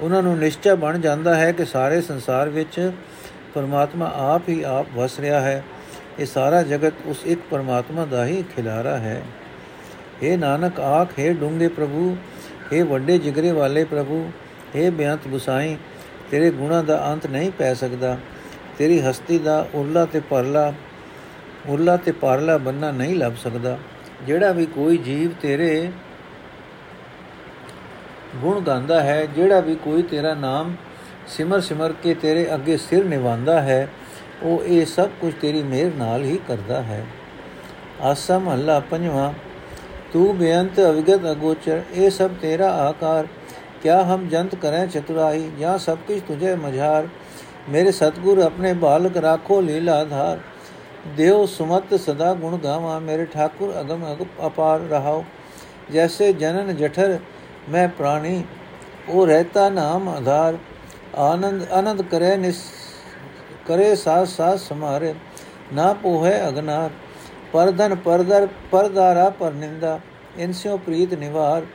ਉਹਨਾਂ 0.00 0.22
ਨੂੰ 0.22 0.36
ਨਿਸ਼ਚੈ 0.38 0.74
ਬਣ 0.74 0.98
ਜਾਂਦਾ 0.98 1.34
ਹੈ 1.34 1.50
ਕਿ 1.52 1.64
ਸਾਰੇ 1.64 2.00
ਸੰਸਾਰ 2.00 2.48
ਵਿੱਚ 2.48 2.80
ਪਰਮਾਤਮਾ 3.54 4.10
ਆਪ 4.24 4.48
ਹੀ 4.48 4.62
ਆਪ 4.62 4.86
ਵਸ 4.96 5.18
ਰਿਹਾ 5.20 5.40
ਹੈ 5.40 5.62
ਇਹ 6.18 6.26
ਸਾਰਾ 6.26 6.62
ਜਗਤ 6.62 7.06
ਉਸ 7.06 7.24
ਇੱਕ 7.26 7.40
ਪਰਮਾਤਮਾ 7.50 8.04
ਦਾ 8.04 8.24
ਹੀ 8.26 8.42
ਖਿਲਾਰਾ 8.56 8.96
ਹੈ 8.98 9.22
हे 10.22 10.36
ਨਾਨਕ 10.38 10.80
ਆਖ 10.80 11.18
हे 11.18 11.32
ਡੂੰਗੇ 11.34 11.68
ਪ੍ਰਭੂ 11.70 12.16
हे 12.72 12.84
ਵੱਡੇ 12.86 13.18
ਜਿਗਰੇ 13.18 13.50
ਵਾਲੇ 13.52 13.84
ਪ੍ਰਭੂ 13.84 14.24
हे 14.76 14.90
ਬਿਆੰਤ 14.92 15.28
ਗੁਸਾਈ 15.28 15.76
ਤੇਰੇ 16.30 16.50
ਗੁਣਾ 16.50 16.82
ਦਾ 16.82 17.02
ਅੰਤ 17.12 17.26
ਨਹੀਂ 17.26 17.50
ਪੈ 17.52 17.72
ਸਕਦਾ 17.74 18.16
ਤੇਰੀ 18.78 19.00
ਹਸਤੀ 19.00 19.38
ਦਾ 19.38 19.66
ਉਰਲਾ 19.74 20.04
ਤੇ 20.04 20.20
ਪਰਲਾ 20.20 20.72
ਉਰਲਾ 21.68 21.96
ਤੇ 21.96 22.12
ਪਰਲਾ 22.12 22.56
ਬੰਨਾ 22.58 22.90
ਨਹੀਂ 22.92 23.14
ਲੱਭ 23.16 23.34
ਸਕਦਾ 23.34 23.76
ਜਿਹੜਾ 24.26 24.52
ਵੀ 24.52 24.66
ਕੋਈ 24.66 24.98
ਜੀਵ 24.98 25.30
ਤੇਰੇ 25.42 25.90
ਗੁਣ 28.35 28.59
ਗਾਉਂਦਾ 28.59 29.01
ਹੈ, 29.01 29.25
ਜਿਹੜਾ 29.25 29.59
ਵੀ 29.59 29.75
ਕੋਈ 29.75 30.01
ਤੇਰਾ 30.01 30.33
ਨਾਮ 30.33 30.75
ਸਿਮਰ 31.27 31.61
ਸਿਮਰ 31.61 31.93
ਕੇ 31.93 32.13
ਤੇਰੇ 32.13 32.53
ਅੱਗੇ 32.55 32.77
ਸਿਰ 32.77 33.05
ਨਿਵਾਉਂਦਾ 33.05 33.61
ਹੈ, 33.61 33.87
ਉਹ 34.43 34.63
ਇਹ 34.63 34.85
ਸਭ 34.85 35.09
ਕੁਝ 35.21 35.33
ਤੇਰੀ 35.41 35.63
ਮਿਹਰ 35.63 35.91
ਨਾਲ 35.97 36.23
ਹੀ 36.23 36.39
ਕਰਦਾ 36.47 36.81
ਹੈ। 36.81 37.03
ਆਸਾ 38.01 38.37
ਮਹੱਲਾ 38.39 38.79
ਪੰਜਵਾਂ, 38.79 39.31
ਤੂੰ 40.13 40.37
ਬੇਅੰਤ 40.37 40.79
ਅਵਿਗਤ 40.79 41.31
ਅਗੋਚਰ, 41.31 41.81
ਇਹ 41.93 42.09
ਸਭ 42.09 42.31
ਤੇਰਾ 42.41 42.69
ਆਕਾਰ, 42.87 43.27
ਕਿਆ 43.83 44.01
ਹਮ 44.03 44.27
ਜੰਤ 44.27 44.55
ਕਰੇ 44.55 44.85
ਚਤੁਰਾਈ 44.87 45.49
ਜਾਂ 45.59 45.77
ਸਭ 45.77 45.97
ਕੁਝ 46.07 46.19
ਤੁਝੇ 46.19 46.55
ਮਝਾਰ, 46.55 47.07
ਮੇਰੇ 47.69 47.91
ਸਤਗੁਰ 47.91 48.39
ਆਪਣੇ 48.39 48.73
ਬਾਲਕ 48.73 49.17
ਰਾਖੋ 49.17 49.59
ਲੀਲਾ 49.61 50.03
ਧਾਰ। 50.03 50.39
ਦੇਵ 51.17 51.45
ਸੁਮਤ 51.45 51.93
ਸਦਾ 51.99 52.33
ਗੁਣ 52.33 52.57
ਗਾਵਾਂ, 52.57 52.99
ਮੇਰੇ 53.01 53.25
ਠਾਕੁਰ 53.25 53.79
ਅਗਮ 53.81 54.05
ਅਪਾਰ 54.47 54.79
ਰਹਾਓ। 54.81 55.23
ਜੈਸੇ 55.93 56.31
ਜਨਨ 56.33 56.75
ਜਠਰ 56.75 57.17
ਮੈਂ 57.69 57.87
ਪ੍ਰਾਣੀ, 57.87 58.43
ਉਹ 59.09 59.27
ਰਹਤਾ 59.27 59.69
ਨਾਮ 59.69 60.09
ਆਧਾਰ। 60.09 60.57
ਆਨੰਦ 61.15 61.71
ਆਨੰਦ 61.71 62.01
ਕਰੇ 62.01 62.35
ਨਿਸ, 62.37 62.61
ਕਰੇ 63.67 63.95
ਸਾਥ 63.95 64.27
ਸਾਥ 64.27 64.59
ਸਮਾਰੇ 64.59 65.13
ਨਾ 65.73 65.93
ਪੋਹੇ 65.93 66.47
ਅਗਨਾਰ, 66.47 66.89
ਪਰਧਨ 67.53 67.95
ਪਰਦਰ 67.95 68.47
ਪਰਦਾਰਾ 68.71 69.29
ਪਰ 69.29 69.51
ਨਿੰਦਾ। 69.51 69.99
ਇਨਸਿਓ 70.37 70.77
ਪ੍ਰੀਤ 70.77 71.13
ਨਿਵਾਰ, 71.13 71.65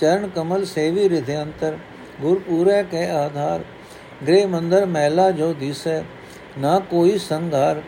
ਚਰਨ 0.00 0.28
ਕਮਲ 0.28 0.64
ਸੇਵੀ 0.64 1.08
ਰਿਧਿ 1.08 1.42
ਅੰਤਰ। 1.42 1.78
ਗੁਰ 2.20 2.38
ਪੂਰੇ 2.38 2.82
ਕੇ 2.82 3.10
ਆਧਾਰ, 3.10 3.60
ਗ੍ਰਹਿ 4.26 4.46
ਮੰਦਰ 4.46 4.86
ਮਹਿਲਾ 4.86 5.30
ਜੋ 5.30 5.52
ਦਿਸੈ। 5.52 6.02
ਨਾ 6.58 6.78
ਕੋਈ 6.78 7.18
ਸੰਘਾਰ, 7.18 7.82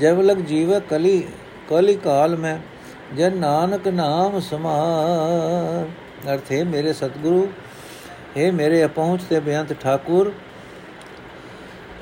ਜਬ 0.00 0.20
ਲਗ 0.20 0.36
ਜੀਵ 0.36 0.78
ਕਲੀ 0.78 1.22
ਕਲੀ 1.68 1.96
ਕਾਲ 1.96 2.36
ਮੈਂ। 2.36 2.58
ਜਨ 3.16 3.36
ਨਾਨਕ 3.36 3.88
ਨਾਮ 3.88 4.40
ਸਮਾਰ। 4.40 6.05
ਅਰਥੇ 6.34 6.64
ਮੇਰੇ 6.64 6.92
ਸਤਿਗੁਰੂ 6.92 7.48
हे 8.36 8.52
ਮੇਰੇ 8.52 8.84
ਅਪਹੁੰਚ 8.84 9.22
ਤੇ 9.22 9.40
ਬੇਅੰਤ 9.40 9.72
ਠਾਕੁਰ, 9.72 10.32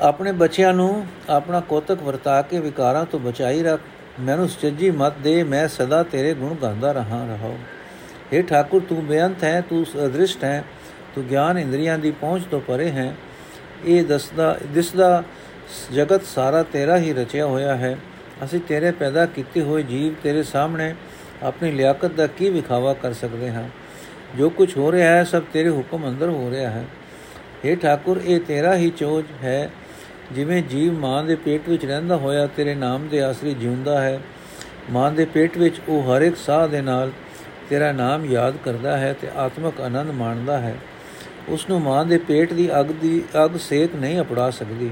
ਆਪਣੇ 0.01 0.33
ਬੱਚਿਆਂ 0.33 0.73
ਨੂੰ 0.75 1.07
ਆਪਣਾ 1.29 1.61
ਕੋਤਕ 1.61 2.03
ਵਰਤਾ 2.03 2.43
ਕੇ 2.43 2.61
ਵਿਕਾਰਾਂ 2.61 3.05
ਤੋਂ 3.05 3.21
ਬਚਾਈ 3.21 3.63
ਰੱਖ। 3.63 3.81
ਮੈਨੂੰ 4.21 4.49
ਸੱਚੀ 4.49 4.91
ਮਤ 4.91 5.19
ਦੇ, 5.19 5.43
ਮੈਂ 5.43 5.69
ਸਦਾ 5.69 6.03
ਤੇਰੇ 6.03 6.35
ਗੁਣ 6.35 6.55
ਗਾਉਂਦਾ 6.55 6.93
ਰਹਾ, 6.93 7.25
ਰਹਾਉ। 7.25 7.57
हे 8.33 8.43
ਠਾਕੁਰ, 8.47 8.83
ਤੂੰ 8.89 9.07
ਬੇਅੰਤ 9.07 9.45
ਹੈ, 9.45 9.61
ਤੂੰ 9.61 9.85
ਅਦ੍ਰਿਸ਼ਟ 10.07 10.45
ਹੈ, 10.45 10.65
ਤੂੰ 11.15 11.25
ਗਿਆਨ 11.25 11.59
ਇੰਦਰੀਆਂ 11.59 11.99
ਦੀ 11.99 12.11
ਪਹੁੰਚ 12.11 12.45
ਤੋਂ 12.51 12.61
ਪਰੇ 12.61 12.91
ਹੈ। 12.91 13.15
ਇਹ 13.85 14.05
ਦਸਦਾ, 14.05 14.59
ਦਿਸਦਾ 14.67 15.23
ਜਗਤ 15.95 16.25
ਸਾਰਾ 16.25 16.63
ਤੇਰਾ 16.63 16.99
ਹੀ 16.99 17.13
ਰਚਿਆ 17.13 17.47
ਹੋਇਆ 17.47 17.77
ਹੈ। 17.77 17.99
ਅਸੀਂ 18.45 18.61
ਤੇਰੇ 18.61 18.91
ਪੈਦਾ 18.91 19.27
ਕੀਤੇ 19.27 19.61
ਹੋਏ 19.61 19.83
ਜੀਵ 19.83 20.15
ਤੇਰੇ 20.23 20.43
ਸਾਹਮਣੇ 20.43 20.95
ਆਪਣੀ 21.43 21.71
ਲਿਆਕਤ 21.71 22.13
ਦਾ 22.13 22.27
ਕੀ 22.27 22.51
ਵਿਖਾਵਾ 22.51 22.95
ਕਰ 22.95 23.13
ਸਕਦੇ 23.13 23.51
ਹਾਂ? 23.51 23.69
ਜੋ 24.39 24.51
ਕੁਝ 24.51 24.77
ਹੋ 24.77 24.93
ਰਿਹਾ 24.93 25.11
ਹੈ, 25.11 25.25
ਸਭ 25.25 25.43
ਤੇਰੇ 25.53 25.69
ਹੁਕਮ 25.69 26.09
ਅੰਦਰ 26.09 26.29
ਹੋ 26.29 26.51
ਰਿਹਾ 26.51 26.71
ਹੈ। 26.71 26.85
हे 27.65 27.79
ਠਾਕੁਰ, 27.81 28.21
ਇਹ 28.25 28.41
ਤੇਰਾ 28.41 28.77
ਹੀ 28.77 28.91
ਚੋਜ 28.91 29.25
ਹੈ। 29.43 29.71
ਜਿਵੇਂ 30.33 30.63
ਜੀਵ 30.63 30.93
ਮਾਂ 30.93 31.25
ਦੇ 31.25 31.35
ਪੇਟ 31.35 31.69
ਵਿੱਚ 31.69 31.85
ਰਹਿੰਦਾ 31.87 32.17
ਹੋਇਆ, 32.17 32.47
ਤੇਰੇ 32.47 32.75
ਨਾਮ 32.75 33.09
ਦੇ 33.09 33.23
ਆਸਰੇ 33.23 33.55
ਜਿਉਂਦਾ 33.55 34.01
ਹੈ। 34.03 34.21
ਮਾਂ 34.91 35.13
ਦੇ 35.13 35.25
ਪੇਟ 35.25 35.59
ਵਿੱਚ 35.59 35.81
ਉਹ 35.89 36.03
ਹਰ 36.03 36.23
ਇੱਕ 36.23 36.37
ਸਾਹ 36.37 36.69
ਦੇ 36.69 36.81
ਨਾਲ 36.81 37.13
ਤੇਰਾ 37.71 37.93
ਨਾਮ 37.93 38.25
ਯਾਦ 38.25 38.55
ਕਰਦਾ 38.65 38.97
ਹੈ 38.97 39.13
ਤੇ 39.21 39.29
ਆਤਮਿਕ 39.37 39.81
ਆਨੰਦ 39.81 40.11
ਮਾਣਦਾ 40.11 40.59
ਹੈ। 40.59 40.77
ਉਸ 41.49 41.69
ਨੂੰ 41.71 41.81
ਮਾਂ 41.81 42.05
ਦੇ 42.05 42.19
ਪੇਟ 42.19 42.53
ਦੀ 42.53 42.81
ਅਗ 42.81 42.87
ਦੀ 42.87 43.23
ਅਗ 43.45 43.57
ਸੇਕ 43.57 43.95
ਨਹੀਂ 43.95 44.21
ਅਪੜਾ 44.21 44.51
ਸਕਦੀ। 44.51 44.91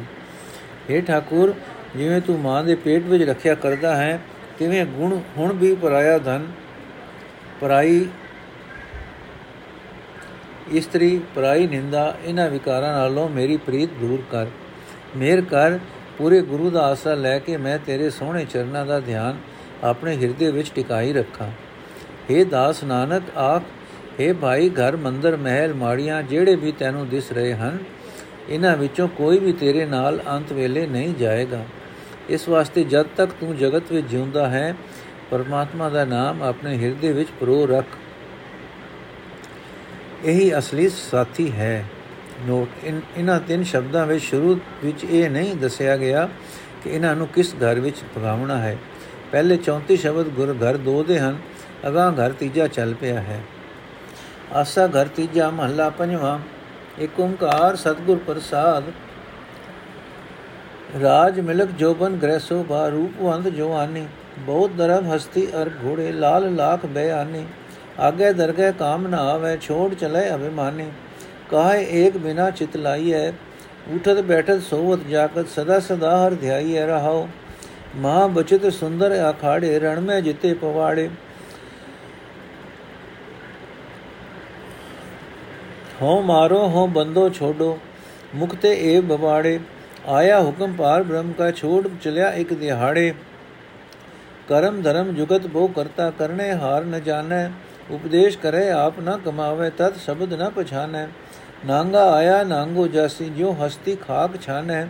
हे 0.91 1.05
ਠਾਕੁਰ, 1.07 1.55
ਜਿਵੇਂ 1.97 2.21
ਤੂੰ 2.21 2.41
ਮਾਂ 2.41 2.65
ਦੇ 2.65 2.75
ਪੇਟ 2.75 3.03
ਵਿੱਚ 3.03 3.23
ਰੱਖਿਆ 3.23 3.55
ਕਰਦਾ 3.55 3.97
ਹੈ, 3.97 4.21
ਤਿਵੇਂ 4.59 4.87
ਗੁਣ 4.87 5.21
ਹੁਣ 5.37 5.53
ਵੀ 5.53 5.75
ਪਰਾਇਆ 5.75 6.19
ਧਨ 6.19 6.47
ਪਰਾਈ 7.61 8.07
ਇਸਤਰੀ, 10.71 11.21
ਪਰਾਈ, 11.35 11.67
ਨਿੰਦਾ, 11.67 12.15
ਇਹਨਾਂ 12.25 12.49
ਵਿਕਾਰਾਂ 12.51 12.93
ਨਾਲੋਂ 12.93 13.29
ਮੇਰੀ 13.29 13.57
ਪ੍ਰੀਤ 13.57 13.91
ਦੂਰ 14.01 14.23
ਕਰ। 14.31 14.47
ਮੇਰ 15.17 15.41
ਕਰ, 15.41 15.79
ਪੂਰੇ 16.19 16.41
ਗੁਰੂ 16.41 16.71
ਦਾ 16.71 16.81
ਆਸਰਾ 16.83 17.15
ਲੈ 17.15 17.39
ਕੇ 17.39 17.57
ਮੈਂ 17.57 17.79
ਤੇਰੇ 17.79 18.11
ਸੋਹਣੇ 18.11 18.45
ਚਰਨਾਂ 18.45 18.85
ਦਾ 18.87 19.01
ਧਿਆਨ 19.01 19.39
ਆਪਣੇ 19.85 20.17
ਹਿਰਦੇ 20.17 20.51
ਵਿੱਚ 20.51 20.71
ਟਿਕਾਈ 20.75 21.13
ਰੱਖਾਂ। 21.13 21.49
हे 22.31 22.45
ਦਾਸ 22.45 22.85
ਨਾਨਕ, 22.85 23.23
ਆਖ 23.37 23.63
हे 24.21 24.35
ਭਾਈ 24.35 24.69
ਘਰ, 24.71 24.97
ਮੰਦਰ, 24.97 25.37
ਮਹਿਲ, 25.37 25.75
ਮਾੜੀਆਂ 25.75 26.23
ਜਿਹੜੇ 26.23 26.55
ਵੀ 26.57 26.73
ਤੈਨੂੰ 26.73 27.09
ਦਿਸ 27.09 27.33
ਰਹੇ 27.33 27.55
ਹਨ, 27.55 27.79
ਇਹਨਾਂ 28.49 28.77
ਵਿੱਚੋਂ 28.77 29.09
ਕੋਈ 29.09 29.39
ਵੀ 29.39 29.53
ਤੇਰੇ 29.53 29.85
ਨਾਲ 29.87 30.21
ਅੰਤ 30.29 30.53
ਵੇਲੇ 30.53 30.87
ਨਹੀਂ 30.87 31.15
ਜਾਏਗਾ। 31.15 31.65
ਇਸ 32.31 32.49
ਵਾਸਤੇ 32.49 32.85
ਜਦ 32.85 33.07
ਤੱਕ 33.17 33.31
ਤੂੰ 33.41 33.57
ਜਗਤ 33.57 33.93
ਵਿੱਚ 33.93 34.07
ਜਿਉਂਦਾ 34.07 34.49
ਹੈ, 34.49 34.75
ਪਰਮਾਤਮਾ 35.31 35.89
ਦਾ 35.89 36.05
ਨਾਮ 36.05 36.43
ਆਪਣੇ 36.43 36.77
ਹਿਰਦੇ 36.77 37.13
ਵਿੱਚ 37.13 37.29
ਪਰੋ 37.41 37.67
ਰੱਖ। 37.67 37.87
ਇਹੀ 40.25 40.59
ਅਸਲੀ 40.59 40.89
ਸਾਥੀ 40.89 41.51
ਹੈ। 41.53 41.85
ਨੋਟ 42.47 42.85
ਇਹਨਾਂ 42.85 43.41
ਤਿੰਨ 43.41 43.63
ਸ਼ਬਦਾਂ 43.65 44.07
ਵਿੱਚ 44.07 44.25
ਸ਼ੁਰੂ 44.25 44.59
ਵਿੱਚ 44.85 45.05
ਇਹ 45.05 45.31
ਨਹੀਂ 45.31 45.55
ਦੱਸਿਆ 45.57 45.97
ਗਿਆ 45.97 46.29
ਕਿ 46.85 46.91
ਇਹਨਾਂ 46.91 47.15
ਨੂੰ 47.17 47.27
ਕਿਸ 47.27 47.55
ਘਰ 47.55 47.81
ਵਿੱਚ 47.81 47.97
ਪਗਾਉਣਾ 48.15 48.59
ਹੈ। 48.59 48.77
ਪਹਿਲੇ 49.33 49.57
34 49.57 49.97
ਸ਼ਬਦ 49.97 50.29
ਗੁਰ 50.29 50.55
ਘਰ 50.55 50.77
ਦੋ 50.77 51.03
ਦੇ 51.03 51.19
ਹਨ, 51.19 51.39
ਅਗਾਹ 51.89 52.13
ਘਰ 52.13 52.33
ਤੀਜਾ 52.33 52.67
ਚੱਲ 52.67 52.95
ਪਿਆ 52.95 53.21
ਹੈ। 53.21 53.41
ਆਸਾ 54.53 54.87
ਘਰ 54.87 55.09
ਤੀਜਾ 55.09 55.51
ਮਹੱਲਾ 55.51 55.89
ਪੰਜਵਾਂ 55.91 56.39
ਏਕ 57.01 57.21
ਓੰਕਾਰ 57.21 57.77
ਸਤਗੁਰ 57.77 58.19
ਪ੍ਰਸਾਦ। 58.27 58.85
ਰਾਜ 61.03 61.41
ਮਿਲਕ 61.41 61.71
ਜੋਬਨ 61.71 62.17
ਗ੍ਰਹਿ 62.17 62.39
ਸੋਭਾ 62.39 62.89
ਰੂਪਵੰਤ 62.89 63.49
ਜਵਾਨੀ 63.49 64.07
ਬਹੁਤ 64.39 64.71
ਦਰਬ 64.71 65.15
ਹਸਤੀ 65.15 65.47
ਅਰ 65.63 65.71
ਘੋੜੇ, 65.85 66.13
ਲਾਲ 66.13 66.55
ਲਾਖ 66.55 66.87
ਬਿਆਨੀ 66.87 67.47
ਆਗੇ 67.99 68.33
ਦਰਗਹਿ 68.33 68.73
ਕਾਮ 68.73 69.07
ਨਾ 69.07 69.19
ਆਵੇ 69.31 69.57
ਛੋੜ 69.59 69.93
ਚਲੇ 69.95 70.29
ਅਭਿਮਾਨੀ 70.35 70.91
ਕਾਹੇ 71.51 71.87
ਏਕ 71.97 72.17
ਬਿਨਾ 72.19 72.51
ਚਿਤ 72.51 72.77
ਲਾਈਐ 72.77 73.31
ਉਠਤ 73.89 74.21
ਬੈਠਤ 74.23 74.61
ਸੋਵਤ 74.63 75.07
ਜਾਗਤ 75.09 75.49
ਸਦਾ 75.49 75.79
ਸਦਾ 75.81 76.17
ਹਰ 76.17 76.35
ਧਿਆਈ 76.35 76.79
ਰਹਾਓ 76.79 77.27
ਮਹਾ 77.97 78.27
ਬਚਿਤ 78.29 78.67
ਸੁੰਦਰ 78.71 79.19
ਆਖਾੜੇ 79.19 79.79
ਰਣ 79.79 80.01
ਮੈਂ 80.01 80.21
ਜਿਤੇ 80.21 80.53
ਪਵਾੜੇ 80.55 81.09
ਹੋ 86.03 86.21
ਮਾਰੋ 86.23 86.67
ਹੋ 86.69 86.87
ਬੰਦੋ 86.89 87.29
ਛੋਡੋ 87.31 87.79
ਮੁਕਤੇ 88.35 88.73
ਏ 88.85 89.01
ਬਵਾੜੇ 89.03 89.59
ਆਇਆ 90.09 90.41
ਹੁਕਮ 90.41 90.73
ਪਾਰ 90.73 91.03
ਬ੍ਰਹਮ 91.03 91.33
ਕਾ 91.33 91.51
ਛੋੜ 91.51 91.87
ਚਲਿਆ 91.97 92.31
ਇੱਕ 92.35 92.53
ਦਿਹਾੜੇ 92.55 93.13
ਕਰਮ 94.49 94.81
ਧਰਮ 94.83 95.13
ਜੁਗਤ 95.15 95.47
ਬੋ 95.47 95.67
ਕਰਤਾ 95.67 96.11
ਕਰਨੇ 96.11 96.53
ਹਾਰ 96.53 96.85
ਨ 96.85 97.01
ਜਾਣੈ 97.01 97.49
ਉਪਦੇਸ਼ 97.91 98.39
ਕਰੇ 98.39 98.69
ਆਪ 98.71 99.01
ਨ 99.01 99.17
ਕਮਾਵੇ 99.25 99.71
ਤਤ 99.71 99.97
ਸ਼ਬਦ 99.99 100.35
ਨ 100.35 100.51
ਪਛਾਨੈ 100.51 101.07
ਨਾਂਗਾ 101.67 102.05
ਆਇਆ 102.13 102.43
ਨਾਂਗੋ 102.45 102.87
ਜਾਸੀ 102.89 103.29
ਜਿਉ 103.29 103.53
ਹਸਤੀ 103.57 103.97
ਖਾਕ 103.99 104.37
ਛਾਨੈ 104.43 104.87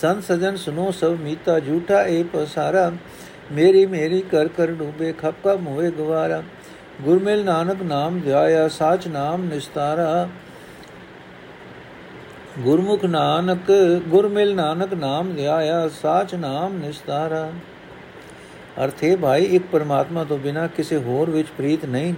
ਸੰਤ 0.00 0.24
ਸਜਨ 0.24 0.56
ਸੁਨੋ 0.56 0.90
ਸਭ 0.90 1.16
ਮੀਤਾ 1.20 1.58
ਝੂਠਾ 1.60 2.02
ਏ 2.02 2.22
ਪਸਾਰਾ 2.32 2.90
ਮੇਰੀ 3.52 3.84
ਮੇਰੀ 3.86 4.20
ਕਰ 4.30 4.48
ਕਰ 4.48 4.70
ਡੂਬੇ 4.72 5.12
ਖੱਪਾ 5.12 5.54
ਮੋਏ 5.56 5.90
ਗਵਾਰਾ 5.90 6.42
ਗੁਰਮਿਲ 7.02 7.44
ਨਾਨਕ 7.44 7.82
ਨਾਮ 7.82 8.20
ਧਿਆਇਆ 8.20 8.68
ਸਾਚ 8.68 9.06
ਨਾਮ 9.08 9.44
ਨਿਸਤਾਰਾ 9.44 10.28
ਗੁਰਮੁਖ 12.58 13.04
ਨਾਨਕ 13.04 13.70
ਗੁਰਮਿਲ 14.08 14.54
ਨਾਨਕ 14.54 14.94
ਨਾਮ 14.94 15.34
ਧਿਆਇਆ 15.34 15.88
ਸਾਚ 15.92 16.34
ਨਾਮ 16.34 16.78
ਨਿਸਤਾਰਾ 16.78 17.50
ਅਰਥੇ 18.84 19.16
ਭਾਈ, 19.16 19.44
ਇੱਕ 19.44 19.64
ਪਰਮਾਤਮਾ 19.72 20.24
ਤੋਂ 20.24 20.38
ਬਿਨਾ 20.38 20.66
ਕਿਸੇ 20.66 20.96
ਹੋਰ 20.96 21.30
ਵਿੱਚ 21.30 21.48
ਪ੍ਰੀਤ 21.56 21.84
ਨਹੀਂ 21.84 22.14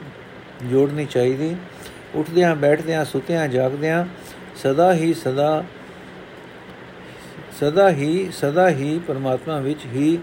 ਜੋੜਨੀ 0.67 1.05
ਚਾਹੀਦੀ। 1.05 1.57
ਉੱਠਦਿਆਂ, 2.15 2.57
ਬੈਠਦਿਆਂ, 2.57 3.05
ਸੁਤਿਆਂ, 3.05 3.49
ਜਾਗਦਿਆਂ, 3.49 4.05
ਸਦਾ 4.57 4.93
ਹੀ 4.95 5.15
ਸਦਾ 5.15 5.65
ਸਦਾ 7.61 7.91
ਹੀ 7.91 8.31
ਸਦਾ 8.33 8.69
ਹੀ 8.71 8.99
ਪਰਮਾਤਮਾ 8.99 9.59
ਵਿੱਚ 9.61 9.87
ਹੀ 9.87 10.19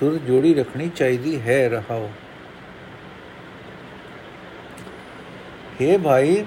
ਸੁਰ 0.00 0.18
ਜੋੜੀ 0.18 0.54
ਰੱਖਣੀ 0.54 0.90
ਚਾਹੀਦੀ 0.96 1.40
ਹੈ, 1.40 1.68
ਰਹਾਓ। 1.68 2.10
हे 5.80 5.98
ਭਾਈ, 5.98 6.44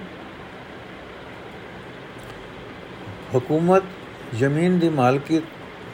ਹਕੂਮਤ 3.38 3.84
ਜ਼ਮੀਨ 4.36 4.80
ਦੀ 4.80 4.90
ਮਾਲਕੀ 4.90 5.42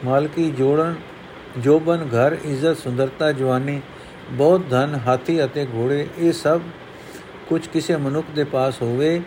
ਮਾਲਕੀ 0.05 0.51
ਜੋੜਨ 0.51 0.95
ਜੋਬਨ 1.57 2.03
ਘਰ 2.05 2.35
ਇੱਜ਼ਤ, 2.45 2.77
ਸੁੰਦਰਤਾ, 2.77 3.31
ਜਵਾਨੀ, 3.31 3.81
ਬਹੁਤ 4.31 4.69
ਧਨ, 4.69 4.99
ਹਾਥੀ 5.07 5.43
ਅਤੇ 5.43 5.65
ਘੋੜੇ, 5.65 6.07
ਇਹ 6.19 6.31
ਸਭ 6.33 6.61
ਕੁਝ 7.49 7.67
ਕਿਸੇ 7.67 7.95
ਮਨੁੱਖ 7.97 8.31
ਦੇ 8.35 8.43
ਪਾਸ 8.43 8.81
ਹੋਵੇ, 8.81 9.21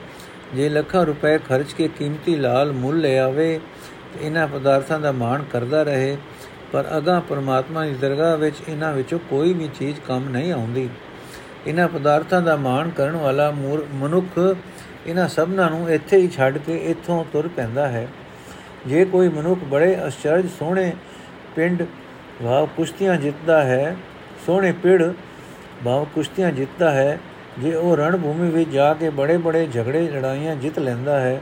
ਜੇ 0.55 0.69
ਲੱਖਾਂ 0.69 1.05
ਰੁਪਏ 1.07 1.39
ਖਰਚ 1.39 1.73
ਕੇ 1.73 1.89
ਕੀਮਤੀ 1.99 2.37
ਲਾਲ 2.37 2.73
ਮੁੱਲ 2.73 3.01
ਲੈ 3.01 3.19
ਆਵੇ 3.19 3.59
ਇਹਨਾਂ 4.21 4.47
ਪਦਾਰਥਾਂ 4.49 4.99
ਦਾ 5.01 5.13
ਮਾਣ 5.13 5.43
ਕਰਦਾ 5.53 5.83
ਰਹੇ, 5.83 6.17
ਪਰ 6.73 6.87
ਅਗਾ 6.99 7.19
ਪਰਮਾਤਮਾ 7.21 7.85
ਦੀ 7.85 7.95
ਦਰਗਾਹ 8.01 8.37
ਵਿੱਚ 8.37 8.57
ਇਹਨਾਂ 8.69 8.93
ਵਿੱਚੋਂ 8.93 9.19
ਕੋਈ 9.31 9.53
ਵੀ 9.53 9.69
ਚੀਜ਼ 9.79 10.01
ਕੰਮ 10.01 10.29
ਨਹੀਂ 10.29 10.53
ਆਉਂਦੀ। 10.53 10.89
ਇਹਨਾਂ 11.67 11.89
ਪਦਾਰਥਾਂ 11.89 12.41
ਦਾ 12.43 12.57
ਮਾਣ 12.57 12.91
ਕਰਨ 12.91 13.17
ਵਾਲਾ 13.17 13.51
ਮਨੁੱਖ 13.51 14.39
ਇਹਨਾਂ 15.07 15.29
ਸਭਨਾਂ 15.29 15.71
ਨੂੰ 15.71 15.91
ਇੱਥੇ 15.91 16.17
ਹੀ 16.17 16.29
ਛੱਡ 16.29 16.59
ਕੇ 16.59 16.77
ਇੱਥੋਂ 16.91 17.25
ਤੁਰ 17.33 17.49
ਪੈਂਦਾ 17.49 17.89
ਹੈ। 17.89 18.07
ਜੇ 18.87 19.05
ਕੋਈ 19.05 19.29
ਮਨੁੱਖ 19.29 19.65
ਬੜੇ 19.65 19.97
ਅਚਰਜ 20.07 20.47
ਸੋਹਣੇ 20.59 20.93
ਪਿੰਡ 21.57 21.83
ਵਾਹ 22.43 22.67
ਕੁਸ਼ਤੀਆਂ 22.67 23.17
ਜਿੱਤਦਾ 23.17 23.63
ਹੈ, 23.65 23.97
ਸੋਹਣੇ 24.47 24.73
ਪਿੜ। 24.73 25.13
ਵਾਹ 25.85 26.05
ਕੁਸ਼ਤੀਆਂ 26.05 26.51
ਜਿੱਤਦਾ 26.53 26.91
ਹੈ, 26.91 27.19
ਜੇ 27.59 27.75
ਉਹ 27.75 27.97
ਰਣ 27.97 28.17
ਭੂਮੀ 28.17 28.51
ਵਿੱਚ 28.51 28.71
ਜਾ 28.71 28.95
ਕੇ 28.95 29.11
ਬੜੇ 29.11 29.37
ਬੜੇ 29.37 29.67
ਝਗੜੇ 29.67 30.09
ਲੜਾਈਆਂ 30.09 30.57
ਜਿੱਤ 30.57 30.79
ਲੈਂਦਾ 30.79 31.21
ਹੈ, 31.21 31.41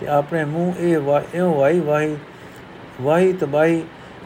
ਤੇ 0.00 0.06
ਆਪਣੇ 0.06 0.44
ਮੂੰਹ 0.44 0.80
ਇਹ 0.80 0.98
ਵਾਹੀ 0.98 1.40
ਵਾਹੀ 1.40 1.80
ਵਾਹੀ 1.80 2.16
ਵਾਹੀ 3.02 3.32
ਤਬਾਹੀ 3.32 3.82